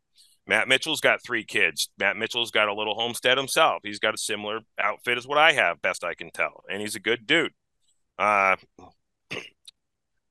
[0.47, 1.89] Matt Mitchell's got three kids.
[1.97, 3.79] Matt Mitchell's got a little homestead himself.
[3.83, 6.95] He's got a similar outfit as what I have, best I can tell, and he's
[6.95, 7.51] a good dude.
[8.19, 8.55] Uh,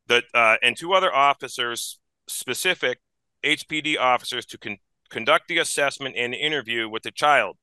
[0.06, 1.98] the uh, and two other officers,
[2.28, 2.98] specific
[3.44, 4.78] HPD officers, to con-
[5.10, 7.56] conduct the assessment and interview with the child.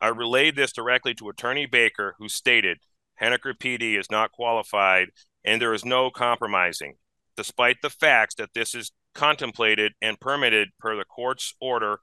[0.00, 2.78] I relayed this directly to Attorney Baker, who stated
[3.20, 5.08] Henniker PD is not qualified
[5.44, 6.94] and there is no compromising,
[7.36, 12.00] despite the facts that this is contemplated and permitted per the court's order,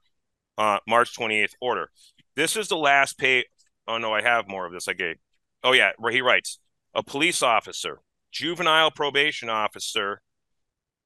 [0.58, 1.90] uh, March 28th order.
[2.34, 3.44] This is the last page.
[3.86, 4.88] Oh, no, I have more of this.
[4.88, 5.16] I gave.
[5.62, 6.58] Oh, yeah, where he writes
[6.94, 8.00] a police officer
[8.34, 10.20] juvenile probation officer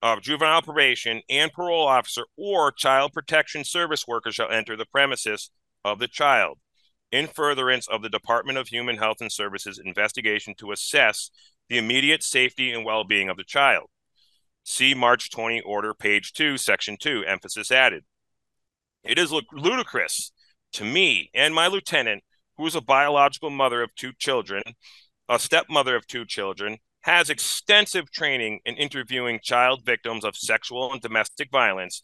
[0.00, 5.50] of juvenile probation and parole officer or child protection service worker shall enter the premises
[5.84, 6.58] of the child
[7.12, 11.30] in furtherance of the Department of Human Health and Services investigation to assess
[11.68, 13.88] the immediate safety and well being of the child.
[14.64, 18.04] See March 20 order, page 2, section 2, emphasis added.
[19.04, 20.32] It is ludicrous
[20.74, 22.22] to me and my lieutenant,
[22.56, 24.62] who is a biological mother of two children,
[25.28, 31.00] a stepmother of two children, has extensive training in interviewing child victims of sexual and
[31.00, 32.02] domestic violence,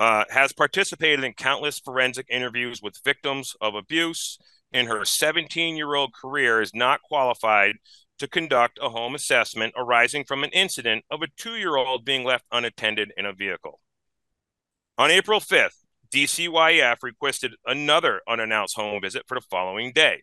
[0.00, 4.38] uh, has participated in countless forensic interviews with victims of abuse.
[4.72, 7.76] In her 17 year old career, is not qualified
[8.18, 12.24] to conduct a home assessment arising from an incident of a two year old being
[12.24, 13.80] left unattended in a vehicle.
[14.96, 20.22] On April 5th, DCYF requested another unannounced home visit for the following day.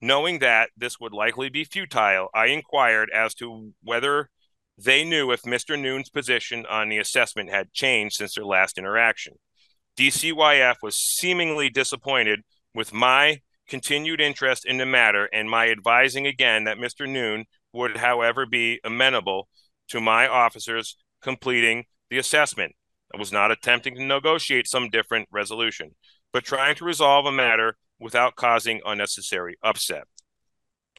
[0.00, 4.30] Knowing that this would likely be futile, I inquired as to whether
[4.78, 5.80] they knew if Mr.
[5.80, 9.34] Noone's position on the assessment had changed since their last interaction.
[9.98, 12.40] DCYF was seemingly disappointed
[12.74, 17.08] with my continued interest in the matter and my advising again that Mr.
[17.08, 19.48] Noon would, however, be amenable
[19.88, 22.74] to my officers completing the assessment.
[23.14, 25.94] I was not attempting to negotiate some different resolution,
[26.32, 30.04] but trying to resolve a matter without causing unnecessary upset.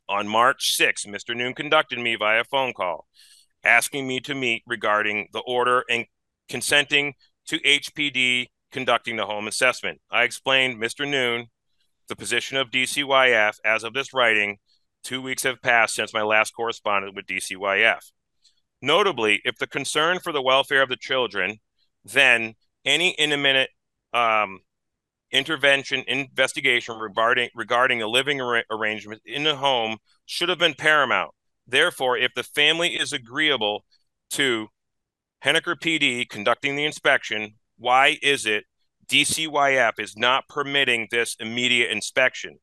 [0.10, 1.36] On March 6, Mr.
[1.36, 3.08] Noone conducted me via phone call,
[3.64, 6.06] asking me to meet regarding the order and
[6.48, 7.14] consenting
[7.48, 10.00] to HPD conducting the home assessment.
[10.12, 11.08] I explained, Mr.
[11.08, 11.48] Noone,
[12.08, 14.58] the position of DCYF as of this writing.
[15.04, 18.00] Two weeks have passed since my last correspondence with DCYF.
[18.82, 21.58] Notably, if the concern for the welfare of the children,
[22.04, 23.70] then any imminent
[24.14, 24.60] um,
[25.32, 31.32] intervention investigation regarding regarding a living ar- arrangement in the home should have been paramount.
[31.68, 33.84] Therefore, if the family is agreeable
[34.32, 34.68] to
[35.44, 38.66] Henniker PD conducting the inspection, why is it
[39.08, 42.60] DCYF is not permitting this immediate inspection?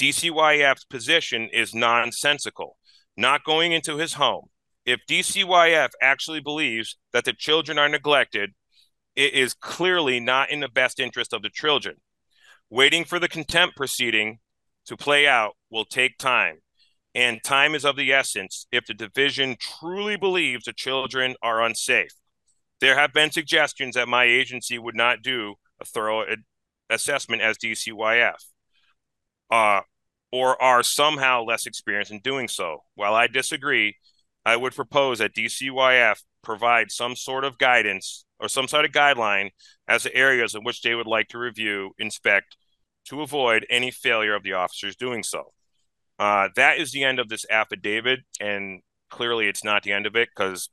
[0.00, 2.76] DCYF's position is nonsensical,
[3.16, 4.46] not going into his home.
[4.86, 8.50] If DCYF actually believes that the children are neglected,
[9.16, 11.96] it is clearly not in the best interest of the children.
[12.68, 14.38] Waiting for the contempt proceeding
[14.86, 16.58] to play out will take time,
[17.14, 22.12] and time is of the essence if the division truly believes the children are unsafe.
[22.80, 26.24] There have been suggestions that my agency would not do a thorough
[26.88, 28.36] assessment as DCYF,
[29.50, 29.80] uh,
[30.32, 32.84] or are somehow less experienced in doing so.
[32.94, 33.96] While I disagree,
[34.46, 39.50] I would propose that DCYF provide some sort of guidance or some sort of guideline
[39.86, 42.56] as to areas in which they would like to review, inspect,
[43.06, 45.52] to avoid any failure of the officers doing so.
[46.18, 50.16] Uh, that is the end of this affidavit, and clearly it's not the end of
[50.16, 50.68] it because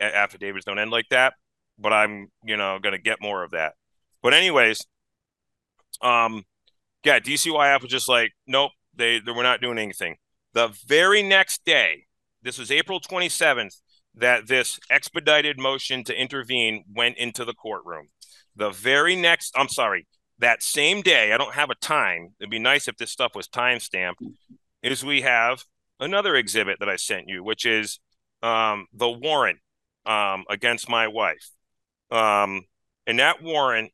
[0.00, 1.34] affidavits don't end like that.
[1.78, 3.74] But I'm, you know, going to get more of that.
[4.22, 4.86] But anyways,
[6.02, 6.44] um,
[7.04, 10.16] yeah, DCYF was just like, nope, they they were not doing anything.
[10.52, 12.04] The very next day,
[12.42, 13.80] this was April 27th,
[14.14, 18.08] that this expedited motion to intervene went into the courtroom.
[18.54, 20.06] The very next, I'm sorry,
[20.38, 22.34] that same day, I don't have a time.
[22.38, 24.22] It'd be nice if this stuff was time stamped.
[24.82, 25.64] Is we have
[26.00, 28.00] another exhibit that I sent you, which is
[28.42, 29.60] um, the warrant
[30.04, 31.50] um, against my wife.
[32.10, 32.64] Um,
[33.06, 33.92] and that warrant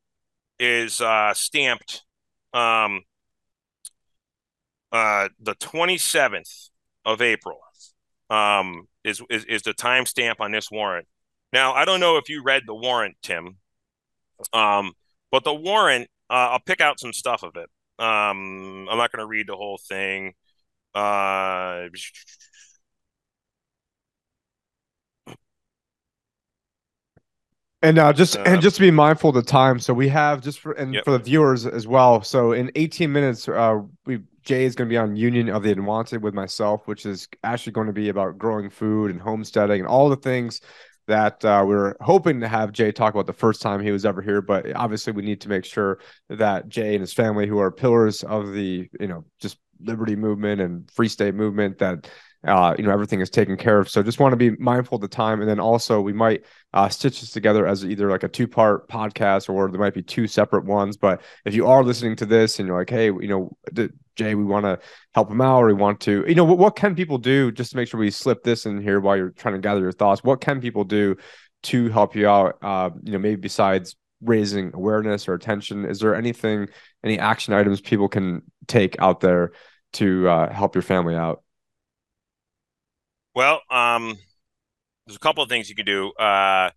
[0.59, 2.03] is uh, stamped
[2.53, 3.03] um,
[4.91, 6.69] uh, the 27th
[7.05, 7.59] of April
[8.29, 11.07] um, is, is, is the timestamp on this warrant.
[11.51, 13.57] Now, I don't know if you read the warrant, Tim,
[14.53, 14.93] um,
[15.31, 17.69] but the warrant, uh, I'll pick out some stuff of it.
[18.03, 20.33] Um, I'm not going to read the whole thing.
[20.93, 21.87] Uh,
[27.81, 30.41] And uh, just uh, and just to be mindful of the time, so we have
[30.41, 31.05] just for and yep.
[31.05, 32.21] for the viewers as well.
[32.21, 35.71] So in 18 minutes, uh, we Jay is going to be on Union of the
[35.71, 39.87] Unwanted with myself, which is actually going to be about growing food and homesteading and
[39.87, 40.61] all the things
[41.07, 44.05] that uh, we are hoping to have Jay talk about the first time he was
[44.05, 44.41] ever here.
[44.41, 48.23] But obviously, we need to make sure that Jay and his family, who are pillars
[48.23, 52.07] of the you know just liberty movement and free state movement, that
[52.45, 53.89] uh, you know everything is taken care of.
[53.89, 56.87] So just want to be mindful of the time, and then also we might uh,
[56.87, 60.27] stitch this together as either like a two part podcast or there might be two
[60.27, 60.97] separate ones.
[60.97, 63.57] But if you are listening to this and you're like, hey, you know,
[64.15, 64.79] Jay, we want to
[65.13, 67.71] help them out, or we want to, you know, what, what can people do just
[67.71, 70.23] to make sure we slip this in here while you're trying to gather your thoughts?
[70.23, 71.15] What can people do
[71.63, 72.57] to help you out?
[72.61, 76.67] Uh, you know, maybe besides raising awareness or attention, is there anything,
[77.03, 79.51] any action items people can take out there
[79.93, 81.41] to uh, help your family out?
[83.35, 84.17] Well, um,
[85.05, 86.11] there's a couple of things you can do.
[86.13, 86.71] Uh,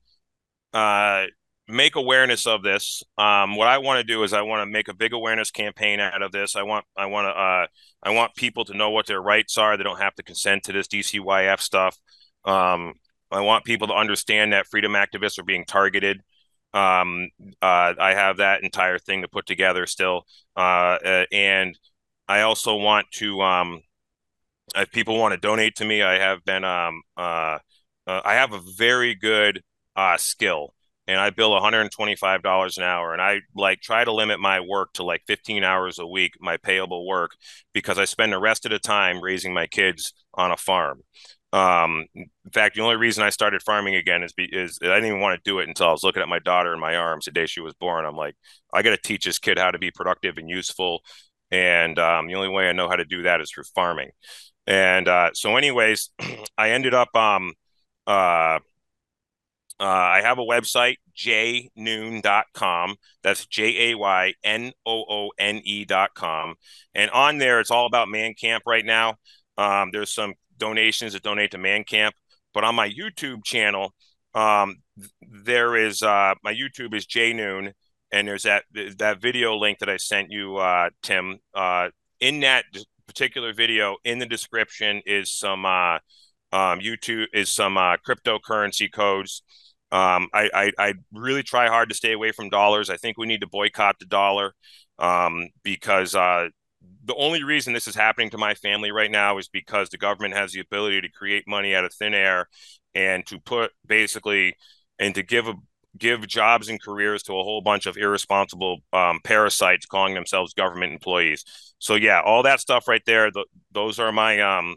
[0.72, 1.26] uh,
[1.68, 3.02] make awareness of this.
[3.16, 6.00] Um, what I want to do is I want to make a big awareness campaign
[6.00, 6.56] out of this.
[6.56, 7.66] I want I want to uh,
[8.02, 9.76] I want people to know what their rights are.
[9.76, 11.96] They don't have to consent to this DCYF stuff.
[12.44, 12.94] Um,
[13.30, 16.20] I want people to understand that freedom activists are being targeted.
[16.74, 17.28] Um,
[17.60, 20.24] uh, I have that entire thing to put together still,
[20.56, 21.78] uh, uh and
[22.28, 23.42] I also want to.
[24.74, 26.64] If people want to donate to me, I have been.
[26.64, 27.58] Um, uh,
[28.06, 29.62] uh, I have a very good
[30.16, 30.74] skill
[31.06, 35.04] and I bill $125 an hour and I like try to limit my work to
[35.04, 37.32] like 15 hours a week, my payable work,
[37.72, 41.00] because I spend the rest of the time raising my kids on a farm.
[41.52, 45.06] Um, in fact, the only reason I started farming again is, be, is I didn't
[45.06, 47.26] even want to do it until I was looking at my daughter in my arms
[47.26, 48.06] the day she was born.
[48.06, 48.34] I'm like,
[48.72, 51.02] I got to teach this kid how to be productive and useful.
[51.50, 54.10] And um, the only way I know how to do that is through farming.
[54.72, 56.08] And uh, so, anyways,
[56.56, 57.52] I ended up um,
[58.06, 58.58] uh,
[59.78, 62.96] uh, I have a website, jaynoone.com.
[63.22, 66.54] That's J A Y N O O N E.com.
[66.94, 69.16] And on there, it's all about Man Camp right now.
[69.58, 72.14] Um, there's some donations that donate to Man Camp.
[72.54, 73.92] But on my YouTube channel,
[74.34, 74.76] um,
[75.20, 77.72] there is uh, my YouTube is jnoon,
[78.10, 78.64] and there's that
[78.96, 81.40] that video link that I sent you, uh, Tim.
[81.54, 82.64] Uh, in that
[83.12, 85.98] particular video, in the description is some uh,
[86.52, 89.42] um, YouTube is some uh, cryptocurrency codes
[89.92, 92.88] um, I, I, I really try hard to stay away from dollars.
[92.88, 94.54] I think we need to boycott the dollar
[94.98, 96.48] um, because uh,
[97.04, 100.34] the only reason this is happening to my family right now is because the government
[100.34, 102.48] has the ability to create money out of thin air
[102.94, 104.56] and to put basically
[104.98, 105.54] and to give a
[105.98, 110.92] give jobs and careers to a whole bunch of irresponsible um, parasites calling themselves government
[110.92, 111.44] employees.
[111.78, 113.30] So yeah, all that stuff right there.
[113.30, 114.76] The, those are my um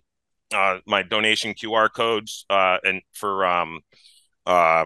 [0.53, 3.81] uh, my donation QR codes uh, and for um
[4.45, 4.85] uh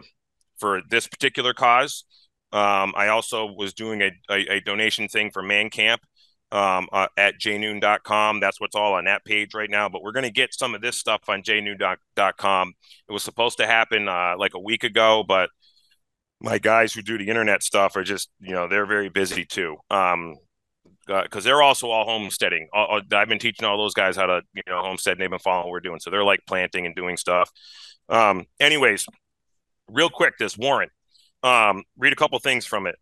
[0.60, 2.04] for this particular cause.
[2.52, 6.02] Um, I also was doing a, a, a, donation thing for Man Camp
[6.52, 8.40] um, uh, at jaynoone.com.
[8.40, 9.88] That's what's all on that page right now.
[9.88, 12.74] But we're going to get some of this stuff on jaynoone.com.
[13.08, 15.52] It was supposed to happen uh, like a week ago, but
[16.42, 19.78] my guys who do the internet stuff are just, you know, they're very busy too.
[19.90, 20.36] Um,
[21.06, 22.70] because uh, they're also all homesteading.
[22.72, 25.14] I've been teaching all those guys how to, you know, homestead.
[25.14, 27.50] And they've been following what we're doing, so they're like planting and doing stuff.
[28.10, 29.08] Um, anyways,
[29.88, 30.92] real quick, this warrant.
[31.42, 32.96] Um, read a couple things from it.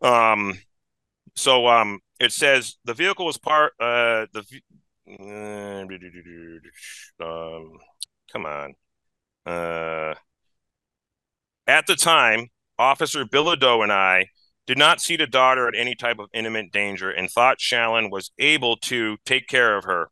[0.00, 0.58] Um,
[1.34, 4.44] so um, it says the vehicle was part uh the
[7.20, 7.72] um,
[8.32, 8.74] come on.
[9.44, 10.14] Uh,
[11.66, 12.48] at the time,
[12.78, 14.26] Officer Bilodeau and I
[14.66, 18.30] did not see the daughter at any type of imminent danger and thought Shallon was
[18.38, 20.08] able to take care of her.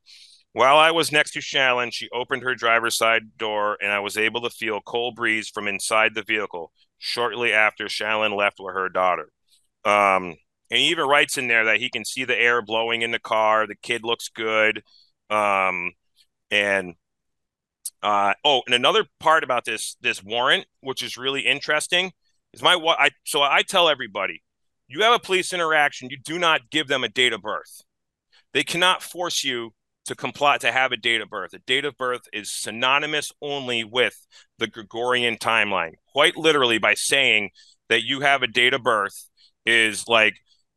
[0.53, 4.16] While I was next to Shallon, she opened her driver's side door and I was
[4.16, 8.88] able to feel cold breeze from inside the vehicle shortly after Shallon left with her
[8.88, 9.30] daughter.
[9.84, 10.36] Um,
[10.70, 13.20] and he even writes in there that he can see the air blowing in the
[13.20, 13.66] car.
[13.66, 14.82] The kid looks good.
[15.30, 15.92] Um,
[16.51, 16.94] and
[18.03, 22.12] uh, oh, and another part about this this warrant, which is really interesting,
[22.53, 24.42] is my what I so I tell everybody,
[24.88, 27.82] you have a police interaction, you do not give them a date of birth.
[28.53, 29.74] They cannot force you
[30.07, 31.53] to comply to have a date of birth.
[31.53, 34.26] A date of birth is synonymous only with
[34.59, 35.92] the Gregorian timeline.
[36.12, 37.51] Quite literally, by saying
[37.88, 39.28] that you have a date of birth
[39.66, 40.34] is like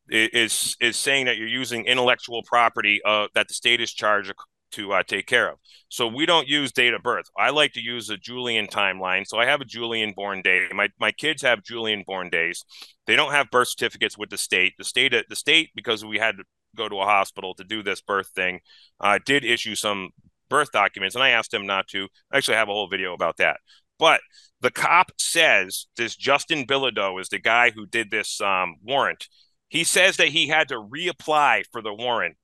[0.10, 4.34] is is saying that you're using intellectual property uh, that the state is charged
[4.74, 5.58] to uh, take care of.
[5.90, 7.26] So we don't use date of birth.
[7.38, 9.26] I like to use a Julian timeline.
[9.26, 10.68] So I have a Julian born day.
[10.74, 12.64] My my kids have Julian born days.
[13.08, 14.74] They don't have birth certificates with the state.
[14.78, 16.44] The state the state because we had to
[16.76, 18.60] go to a hospital to do this birth thing,
[19.00, 20.10] uh, did issue some
[20.50, 22.08] birth documents, and I asked them not to.
[22.32, 23.58] I actually have a whole video about that.
[24.00, 24.22] But
[24.62, 29.28] the cop says this Justin Bilodeau is the guy who did this um, warrant.
[29.70, 32.38] He says that he had to reapply for the warrant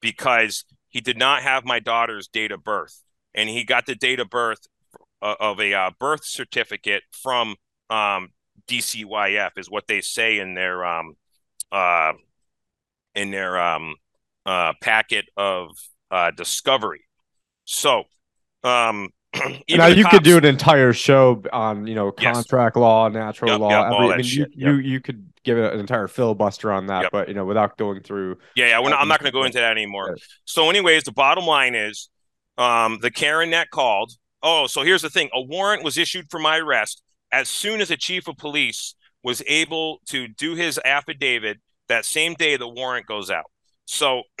[0.00, 0.64] because
[0.94, 3.02] he did not have my daughter's date of birth,
[3.34, 4.60] and he got the date of birth
[5.20, 7.56] uh, of a uh, birth certificate from
[7.90, 8.28] um,
[8.68, 11.16] DCYF, is what they say in their um,
[11.72, 12.12] uh,
[13.16, 13.96] in their um,
[14.46, 15.70] uh, packet of
[16.12, 17.02] uh, discovery.
[17.64, 18.04] So,
[18.62, 19.08] um,
[19.68, 22.80] now you could do an entire show on you know contract yes.
[22.80, 23.70] law, natural yep, law.
[23.70, 24.48] Yep, every, I mean, you, yep.
[24.54, 28.38] you you could give an entire filibuster on that, but you know without going through.
[28.56, 30.16] Yeah, yeah, not, I'm not going to go into that anymore.
[30.44, 32.08] So, anyways, the bottom line is,
[32.58, 34.12] um, the Karen that called.
[34.42, 37.88] Oh, so here's the thing: a warrant was issued for my arrest as soon as
[37.88, 41.58] the chief of police was able to do his affidavit
[41.88, 43.50] that same day the warrant goes out.
[43.86, 44.22] So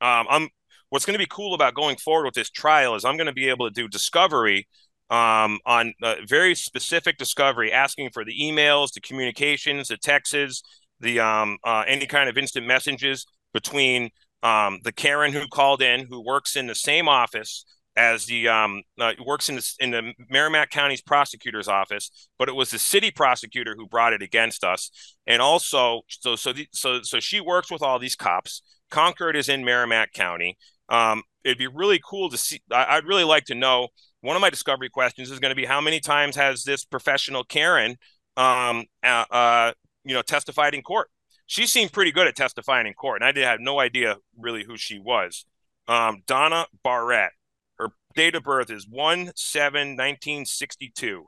[0.00, 0.48] um, I'm
[0.90, 3.32] what's going to be cool about going forward with this trial is I'm going to
[3.32, 4.68] be able to do discovery
[5.10, 10.62] um, on a very specific discovery, asking for the emails, the communications, the texts,
[11.00, 14.10] the um, uh, any kind of instant messages between
[14.42, 17.64] um, the Karen who called in, who works in the same office
[17.96, 22.54] as the um, uh, works in the, in the Merrimack County's prosecutor's office, but it
[22.54, 24.90] was the city prosecutor who brought it against us.
[25.26, 28.62] And also, so so the, so so she works with all these cops.
[28.90, 30.56] Concord is in Merrimack County.
[30.88, 32.60] Um, it'd be really cool to see.
[32.70, 33.88] I, would really like to know.
[34.26, 37.44] One of my discovery questions is going to be how many times has this professional
[37.44, 37.96] Karen,
[38.36, 39.72] um, uh, uh,
[40.04, 41.10] you know, testified in court?
[41.46, 44.64] She seemed pretty good at testifying in court, and I did have no idea really
[44.64, 45.44] who she was.
[45.86, 47.30] Um, Donna Barrett
[47.78, 51.26] Her date of birth is 1 7 1962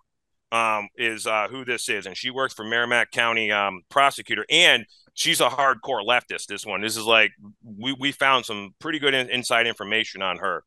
[0.50, 4.84] um, is uh, who this is and she works for merrimack county um, prosecutor and
[5.14, 7.30] she's a hardcore leftist this one this is like
[7.62, 10.64] we, we found some pretty good in, inside information on her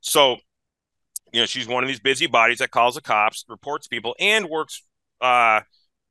[0.00, 0.38] so
[1.32, 4.48] you know she's one of these busy bodies that calls the cops reports people and
[4.48, 4.82] works
[5.20, 5.60] uh,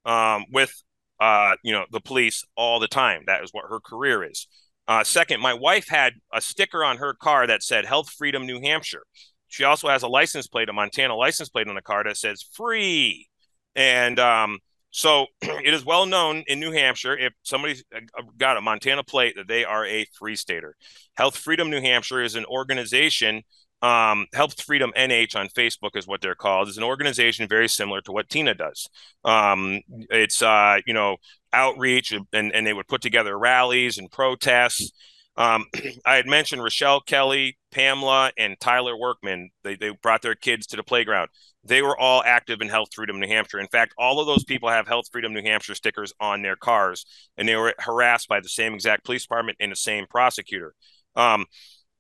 [0.05, 0.71] um, with
[1.19, 4.47] uh, you know the police all the time that is what her career is
[4.87, 8.61] uh, second my wife had a sticker on her car that said health freedom new
[8.61, 9.03] hampshire
[9.47, 12.43] she also has a license plate, a Montana license plate on the car that says
[12.53, 13.27] free.
[13.75, 14.59] And um,
[14.91, 18.01] so it is well known in New Hampshire if somebody's uh,
[18.37, 20.75] got a Montana plate that they are a free stater.
[21.15, 23.43] Health Freedom New Hampshire is an organization.
[23.81, 26.67] Um, Health Freedom NH on Facebook is what they're called.
[26.67, 28.89] It's an organization very similar to what Tina does.
[29.23, 31.17] Um, it's uh, you know
[31.53, 34.91] outreach and, and they would put together rallies and protests.
[35.37, 35.65] Um,
[36.05, 39.51] I had mentioned Rochelle Kelly, Pamela, and Tyler Workman.
[39.63, 41.29] They, they brought their kids to the playground.
[41.63, 43.59] They were all active in Health Freedom New Hampshire.
[43.59, 47.05] In fact, all of those people have Health Freedom New Hampshire stickers on their cars,
[47.37, 50.73] and they were harassed by the same exact police department and the same prosecutor.
[51.15, 51.45] Um,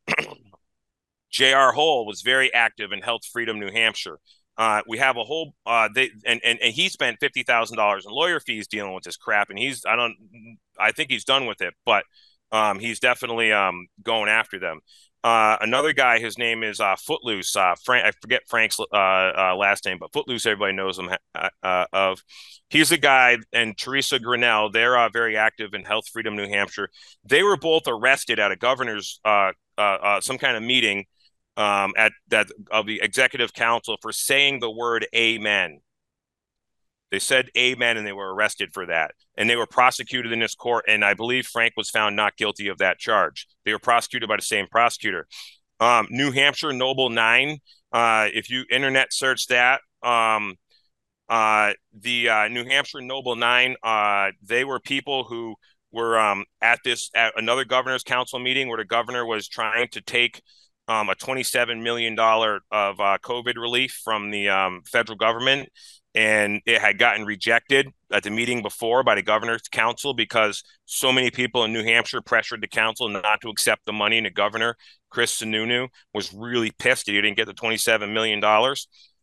[1.31, 1.73] J.R.
[1.73, 4.19] Hoell was very active in Health Freedom New Hampshire.
[4.57, 8.05] Uh, we have a whole uh, they and, and and he spent fifty thousand dollars
[8.05, 10.15] in lawyer fees dealing with this crap, and he's I don't
[10.79, 12.05] I think he's done with it, but
[12.51, 14.79] um, he's definitely um, going after them.
[15.23, 17.55] Uh, another guy, his name is uh, Footloose.
[17.55, 21.09] Uh, Frank, I forget Frank's uh, last name, but Footloose, everybody knows him
[21.93, 22.23] of.
[22.69, 24.71] He's a guy, and Teresa Grinnell.
[24.71, 26.89] They're very active in Health Freedom New Hampshire.
[27.23, 31.05] They were both arrested at a governor's some kind of meeting
[31.57, 35.81] um, at that of the executive council for saying the word "Amen."
[37.11, 39.11] They said amen and they were arrested for that.
[39.37, 40.85] And they were prosecuted in this court.
[40.87, 43.47] And I believe Frank was found not guilty of that charge.
[43.65, 45.27] They were prosecuted by the same prosecutor.
[45.79, 47.59] Um, New Hampshire Noble Nine,
[47.93, 50.55] uh, if you internet search that, um,
[51.29, 55.55] uh, the uh, New Hampshire Noble Nine, uh, they were people who
[55.91, 60.01] were um, at this at another governor's council meeting where the governor was trying to
[60.01, 60.41] take
[60.87, 65.69] um, a $27 million of uh, COVID relief from the um, federal government
[66.17, 71.11] and it had gotten rejected at the meeting before by the governor's council because so
[71.11, 74.17] many people in New Hampshire pressured the council not to accept the money.
[74.17, 74.75] And the governor,
[75.11, 78.41] Chris Sununu, was really pissed that he didn't get the $27 million.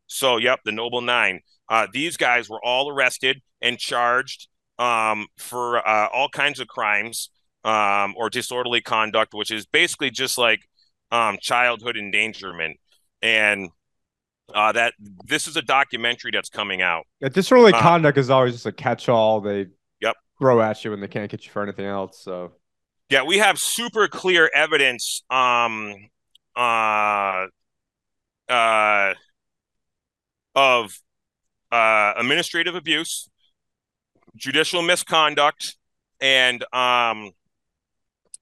[0.07, 1.41] So, yep, the Noble Nine.
[1.69, 4.47] Uh, these guys were all arrested and charged
[4.79, 7.29] um, for uh, all kinds of crimes
[7.65, 10.61] um, or disorderly conduct, which is basically just like
[11.11, 12.79] um, childhood endangerment.
[13.23, 13.71] And
[14.55, 14.95] uh, that
[15.25, 17.07] this is a documentary that's coming out.
[17.21, 19.41] Yeah, disorderly uh, conduct is always just a catch-all.
[19.41, 19.67] They
[20.01, 22.21] yep throw at you when they can't get you for anything else.
[22.23, 22.53] So
[23.09, 25.23] yeah, we have super clear evidence.
[25.31, 25.95] Um,
[26.57, 27.47] uh,
[28.49, 29.15] uh,
[30.55, 31.01] of
[31.73, 33.29] uh, administrative abuse,
[34.37, 35.77] judicial misconduct,
[36.21, 37.33] and um,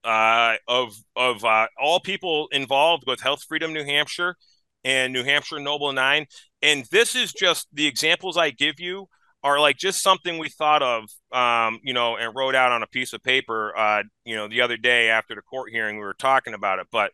[0.05, 4.37] uh, of of uh, all people involved with Health Freedom New Hampshire
[4.85, 6.27] and New Hampshire Noble Nine.
[6.61, 9.09] And this is just the examples I give you
[9.45, 12.87] are like just something we thought of, um, you know, and wrote out on a
[12.87, 16.15] piece of paper, uh, you know, the other day after the court hearing, we were
[16.15, 16.87] talking about it.
[16.93, 17.11] But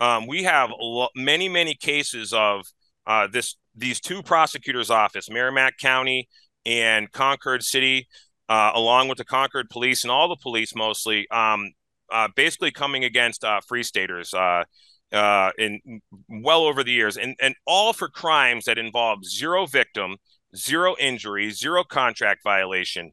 [0.00, 2.64] um, we have lo- many, many cases of
[3.06, 6.28] uh, this, these two prosecutors' office, Merrimack County
[6.64, 8.08] and Concord City,
[8.48, 11.72] uh, along with the Concord police and all the police mostly, um,
[12.12, 14.32] uh, basically coming against uh, free staters.
[14.34, 14.64] Uh,
[15.12, 15.80] uh, in
[16.28, 20.16] well over the years, and and all for crimes that involve zero victim,
[20.56, 23.12] zero injury, zero contract violation,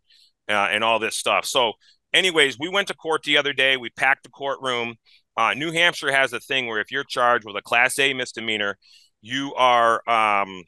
[0.49, 1.45] uh, and all this stuff.
[1.45, 1.73] So,
[2.11, 3.77] anyways, we went to court the other day.
[3.77, 4.95] We packed the courtroom.
[5.37, 8.77] Uh, New Hampshire has a thing where if you're charged with a Class A misdemeanor,
[9.21, 10.63] you are um,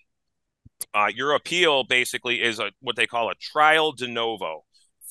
[1.14, 4.64] your appeal basically is a what they call a trial de novo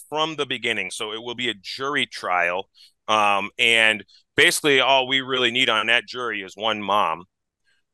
[0.08, 0.90] from the beginning.
[0.90, 2.68] So it will be a jury trial,
[3.08, 4.04] um, and
[4.36, 7.24] basically all we really need on that jury is one mom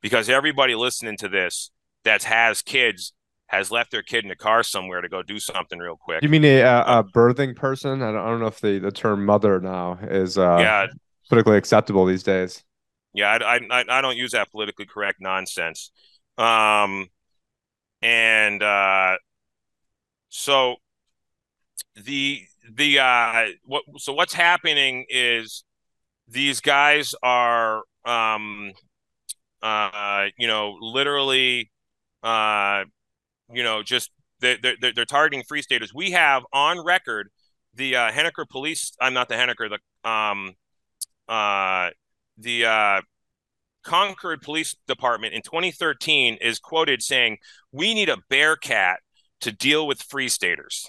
[0.00, 1.70] because everybody listening to this
[2.04, 3.12] that has kids
[3.46, 6.22] has left their kid in a car somewhere to go do something real quick.
[6.22, 8.00] You mean a, a, a birthing person?
[8.00, 10.86] I don't, I don't know if the, the term mother now is uh, yeah
[11.30, 12.62] politically acceptable these days.
[13.14, 15.90] Yeah, I, I, I don't use that politically correct nonsense.
[16.36, 17.06] Um,
[18.02, 19.16] and uh,
[20.28, 20.76] so
[21.96, 22.42] the
[22.76, 25.64] the uh, what so what's happening is
[26.28, 28.72] these guys are um,
[29.62, 31.70] uh, you know literally
[32.22, 32.84] uh,
[33.52, 34.10] you know just
[34.40, 35.92] they're, they're, they're targeting free staters.
[35.94, 37.28] We have on record
[37.74, 38.92] the uh, Henniker police.
[39.00, 39.68] I'm not the Henniker.
[39.70, 40.54] The um,
[41.28, 41.90] uh,
[42.38, 43.00] the uh,
[43.84, 47.38] Concord Police Department in 2013 is quoted saying,
[47.72, 49.00] "We need a Bearcat
[49.40, 50.88] to deal with free staters."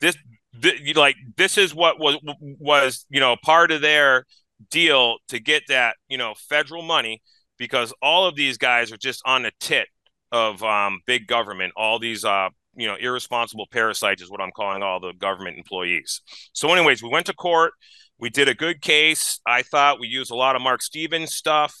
[0.00, 0.16] This,
[0.62, 4.24] th- like, this is what was was you know part of their
[4.70, 7.22] deal to get that you know federal money
[7.58, 9.88] because all of these guys are just on the tit
[10.32, 11.72] of um, big government.
[11.76, 16.20] All these uh, you know irresponsible parasites is what I'm calling all the government employees.
[16.52, 17.72] So, anyways, we went to court.
[18.18, 19.40] We did a good case.
[19.46, 21.74] I thought we used a lot of Marc Stevens stuff.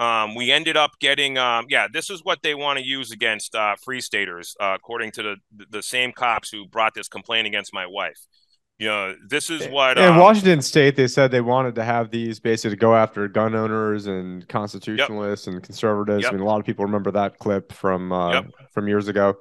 [0.00, 3.54] Um, we ended up getting, um, yeah, this is what they want to use against
[3.54, 7.74] uh, free staters, uh, according to the the same cops who brought this complaint against
[7.74, 8.18] my wife.
[8.78, 12.10] You know, this is what in um, Washington State they said they wanted to have
[12.10, 15.52] these basically to go after gun owners and constitutionalists yep.
[15.52, 16.22] and conservatives.
[16.22, 16.32] Yep.
[16.32, 18.46] I mean, a lot of people remember that clip from uh, yep.
[18.72, 19.36] from years ago.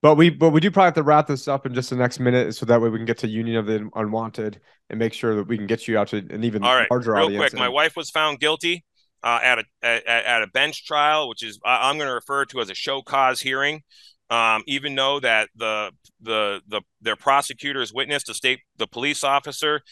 [0.00, 2.20] But we but we do probably have to wrap this up in just the next
[2.20, 5.36] minute, so that way we can get to Union of the Unwanted and make sure
[5.36, 7.40] that we can get you out to an even right, larger real audience.
[7.40, 7.60] quick, and...
[7.60, 8.82] my wife was found guilty
[9.24, 12.60] uh, at a at, at, a bench trial, which is I'm going to refer to
[12.60, 13.82] as a show cause hearing.
[14.30, 15.90] Um, even though that the
[16.20, 19.82] the the their prosecutors witnessed the state the police officer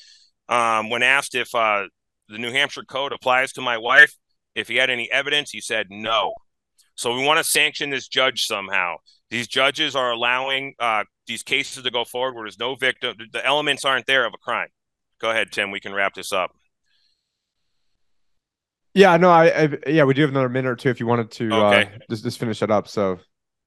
[0.49, 1.85] um, when asked if uh,
[2.29, 4.15] the New Hampshire code applies to my wife,
[4.55, 6.35] if he had any evidence, he said no.
[6.95, 8.97] So we want to sanction this judge somehow.
[9.31, 13.17] These judges are allowing uh, these cases to go forward where there's no victim.
[13.33, 14.69] The elements aren't there of a crime.
[15.21, 15.71] Go ahead, Tim.
[15.71, 16.51] We can wrap this up.
[18.95, 21.31] Yeah, no, I, I yeah, we do have another minute or two if you wanted
[21.33, 21.83] to uh, okay.
[21.95, 22.89] uh, just just finish it up.
[22.89, 23.19] So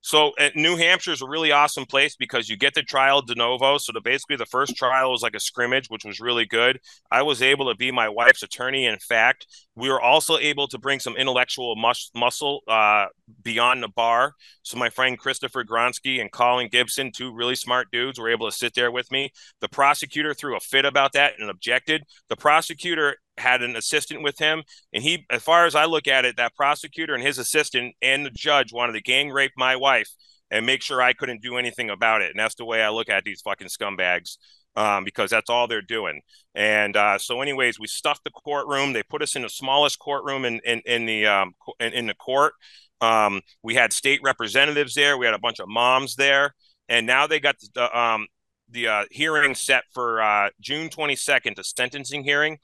[0.06, 3.80] so New Hampshire is a really awesome place because you get the trial de novo.
[3.80, 6.80] So the, basically the first trial was like a scrimmage, which was really good.
[7.10, 8.86] I was able to be my wife's attorney.
[8.86, 13.08] In fact, we were also able to bring some intellectual mus- muscle uh,
[13.42, 14.36] beyond the bar.
[14.62, 18.56] So my friend Christopher Gronsky and Colin Gibson, two really smart dudes, were able to
[18.56, 19.32] sit there with me.
[19.60, 22.04] The prosecutor threw a fit about that and objected.
[22.30, 24.64] The prosecutor had an assistant with him
[24.94, 28.26] and he as far as i look at it that prosecutor and his assistant and
[28.26, 30.10] the judge wanted to gang rape my wife
[30.52, 33.10] and make sure i couldn't do anything about it and that's the way i look
[33.10, 34.38] at these fucking scumbags
[34.76, 36.22] um, because that's all they're doing.
[36.54, 38.94] And uh, so anyways we stuffed the courtroom.
[38.94, 42.14] They put us in the smallest courtroom in in, in the um, in, in, the
[42.14, 42.54] court.
[43.02, 45.18] Um, we had state representatives there.
[45.18, 46.54] We had a bunch of moms there.
[46.90, 48.28] And now they got the um,
[48.70, 52.58] the uh, hearing set for uh, june 22nd the sentencing hearing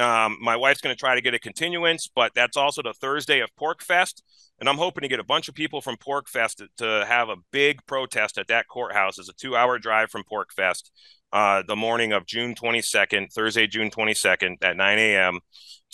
[0.00, 3.40] um, my wife's going to try to get a continuance, but that's also the Thursday
[3.40, 4.22] of PorcFest.
[4.58, 7.36] And I'm hoping to get a bunch of people from PorcFest to, to have a
[7.50, 9.18] big protest at that courthouse.
[9.18, 10.90] It's a two hour drive from PorcFest
[11.32, 15.40] uh, the morning of June 22nd, Thursday, June 22nd at 9 a.m.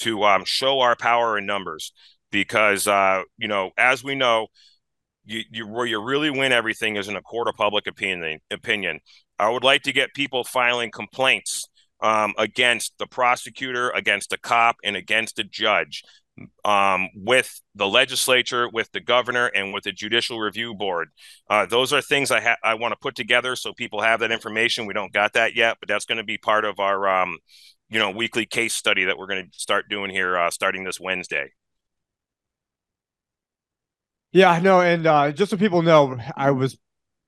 [0.01, 1.93] to um, show our power in numbers.
[2.31, 4.49] Because, uh, you know, as we know,
[5.25, 8.41] you, you, where you really win everything is in a court of public opinion.
[8.51, 9.01] Opinion.
[9.39, 11.69] I would like to get people filing complaints
[12.01, 16.03] um, against the prosecutor, against a cop, and against a judge
[16.65, 21.09] um, with the legislature, with the governor, and with the Judicial Review Board.
[21.49, 24.33] Uh, those are things I ha- I want to put together so people have that
[24.33, 24.87] information.
[24.87, 27.39] We don't got that yet, but that's going to be part of our um,
[27.89, 31.01] you know weekly case study that we're going to start doing here uh, starting this
[31.01, 31.53] Wednesday.
[34.33, 36.77] Yeah, no, and uh, just so people know, I was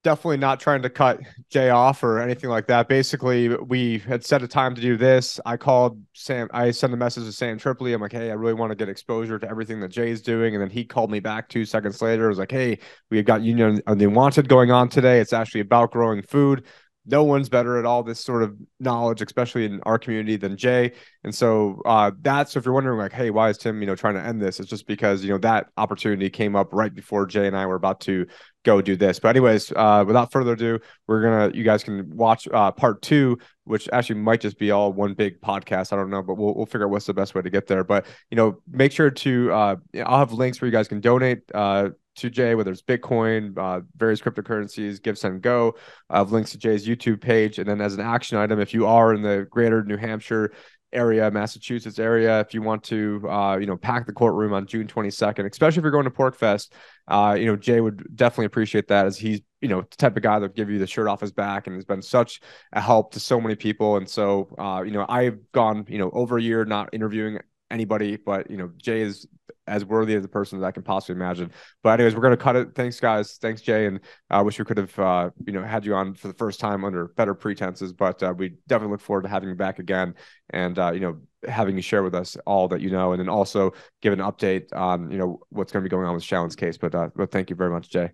[0.05, 1.20] definitely not trying to cut
[1.51, 2.89] Jay off or anything like that.
[2.89, 5.41] Basically, we had set a time to do this.
[5.45, 6.49] I called Sam.
[6.53, 7.93] I sent a message to Sam Tripoli.
[7.93, 10.55] I'm like, hey, I really want to get exposure to everything that Jay's doing.
[10.55, 12.27] And then he called me back two seconds later.
[12.27, 12.79] I was like, hey,
[13.11, 15.20] we have got Union of the Unwanted going on today.
[15.20, 16.65] It's actually about growing food
[17.09, 20.93] no one's better at all this sort of knowledge, especially in our community, than Jay.
[21.24, 24.14] And so uh, that's if you're wondering, like, hey, why is Tim, you know, trying
[24.14, 24.60] to end this?
[24.60, 27.76] It's just because you know that opportunity came up right before Jay and I were
[27.76, 28.26] about to
[28.64, 29.18] go do this.
[29.18, 33.39] But anyways, uh, without further ado, we're gonna you guys can watch uh, part two,
[33.64, 35.93] which actually might just be all one big podcast.
[35.93, 37.85] I don't know, but we'll we'll figure out what's the best way to get there.
[37.85, 41.40] But you know, make sure to uh, I'll have links where you guys can donate.
[41.55, 41.90] Uh,
[42.20, 45.74] to Jay, whether it's Bitcoin, uh, various cryptocurrencies, Give, Send, Go.
[46.11, 47.59] I have links to Jay's YouTube page.
[47.59, 50.53] And then as an action item, if you are in the greater New Hampshire
[50.93, 54.86] area, Massachusetts area, if you want to, uh, you know, pack the courtroom on June
[54.86, 56.73] 22nd, especially if you're going to PorcFest,
[57.09, 60.23] uh, you know, Jay would definitely appreciate that as he's, you know, the type of
[60.23, 62.40] guy that give you the shirt off his back and has been such
[62.73, 63.97] a help to so many people.
[63.97, 67.39] And so, uh, you know, I've gone, you know, over a year not interviewing
[67.70, 69.27] anybody, but you know, Jay is
[69.69, 71.53] as worthy as the person as I can possibly imagine.
[71.82, 72.74] But anyways, we're gonna cut it.
[72.74, 73.39] Thanks, guys.
[73.40, 74.01] Thanks, Jay, and
[74.31, 76.61] I uh, wish we could have uh, you know had you on for the first
[76.61, 77.93] time under better pretenses.
[77.93, 80.15] But uh, we definitely look forward to having you back again,
[80.51, 83.28] and uh, you know having you share with us all that you know, and then
[83.28, 83.73] also
[84.03, 86.78] give an update on you know what's going to be going on with Shallon's case.
[86.78, 88.11] But uh, but thank you very much, Jay.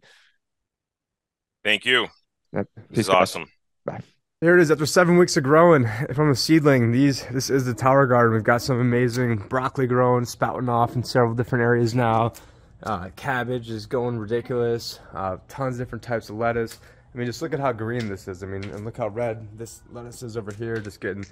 [1.63, 2.09] Thank you.
[2.53, 2.69] Yep.
[2.91, 3.47] This is awesome.
[3.85, 4.03] Bye.
[4.45, 6.93] Here it is after seven weeks of growing from a seedling.
[6.93, 8.35] These this is the tower garden.
[8.35, 12.35] We've got some amazing broccoli growing, spouting off in several different areas now.
[12.83, 15.01] Uh, cabbage is going ridiculous.
[15.15, 16.79] Uh, tons of different types of lettuce.
[17.15, 18.43] I mean, just look at how green this is.
[18.43, 20.77] I mean, and look how red this lettuce is over here.
[20.77, 21.25] Just getting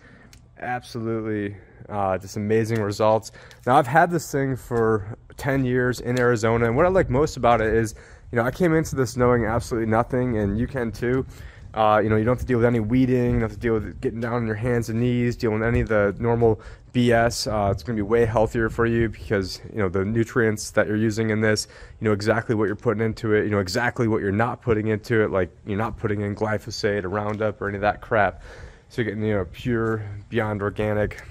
[0.58, 1.54] absolutely
[1.90, 3.30] uh, just amazing results.
[3.66, 7.36] Now, I've had this thing for 10 years in Arizona, and what I like most
[7.36, 7.94] about it is,
[8.30, 11.26] you know, I came into this knowing absolutely nothing, and you can too.
[11.74, 13.58] Uh, you know, you don't have to deal with any weeding, you don't have to
[13.58, 16.60] deal with getting down on your hands and knees, dealing with any of the normal
[16.92, 17.50] BS.
[17.50, 20.86] Uh, it's going to be way healthier for you because, you know, the nutrients that
[20.86, 21.68] you're using in this,
[21.98, 24.88] you know exactly what you're putting into it, you know exactly what you're not putting
[24.88, 28.42] into it, like you're not putting in glyphosate or Roundup or any of that crap.
[28.90, 31.24] So you're getting, you know, pure, beyond organic,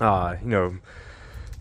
[0.00, 0.78] uh, you know,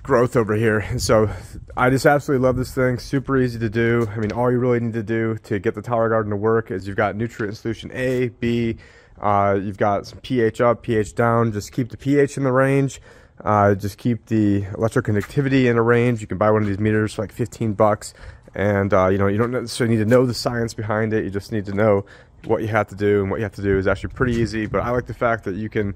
[0.03, 0.79] growth over here.
[0.79, 1.29] And so
[1.77, 2.97] I just absolutely love this thing.
[2.97, 4.07] Super easy to do.
[4.11, 6.71] I mean, all you really need to do to get the tower garden to work
[6.71, 8.77] is you've got nutrient solution A, B,
[9.21, 11.51] uh, you've got some pH up, pH down.
[11.51, 12.99] Just keep the pH in the range.
[13.43, 16.21] Uh, just keep the electroconductivity in a range.
[16.21, 18.13] You can buy one of these meters for like 15 bucks.
[18.53, 21.23] And, uh, you know, you don't necessarily need to know the science behind it.
[21.23, 22.05] You just need to know
[22.45, 23.21] what you have to do.
[23.21, 24.65] And what you have to do is actually pretty easy.
[24.65, 25.95] But I like the fact that you can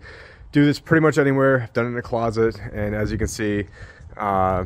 [0.52, 1.64] do this pretty much anywhere.
[1.64, 2.60] I've done it in a closet.
[2.72, 3.66] And as you can see,
[4.18, 4.66] uh,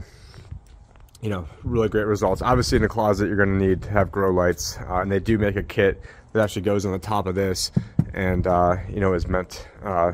[1.21, 2.41] you know, really great results.
[2.41, 5.19] Obviously, in the closet, you're going to need to have grow lights, uh, and they
[5.19, 6.01] do make a kit
[6.33, 7.71] that actually goes on the top of this,
[8.13, 10.13] and uh, you know, is meant uh,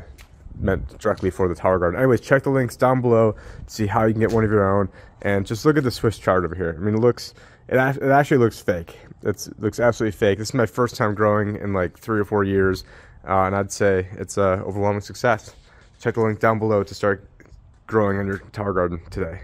[0.58, 1.98] meant directly for the tower garden.
[1.98, 4.78] Anyways, check the links down below to see how you can get one of your
[4.78, 4.88] own,
[5.22, 6.76] and just look at the Swiss chard over here.
[6.76, 7.34] I mean, it looks
[7.68, 8.98] it, it actually looks fake.
[9.22, 10.38] It's, it looks absolutely fake.
[10.38, 12.84] This is my first time growing in like three or four years,
[13.28, 15.54] uh, and I'd say it's a overwhelming success.
[16.00, 17.26] Check the link down below to start
[17.86, 19.40] growing on your tower garden today.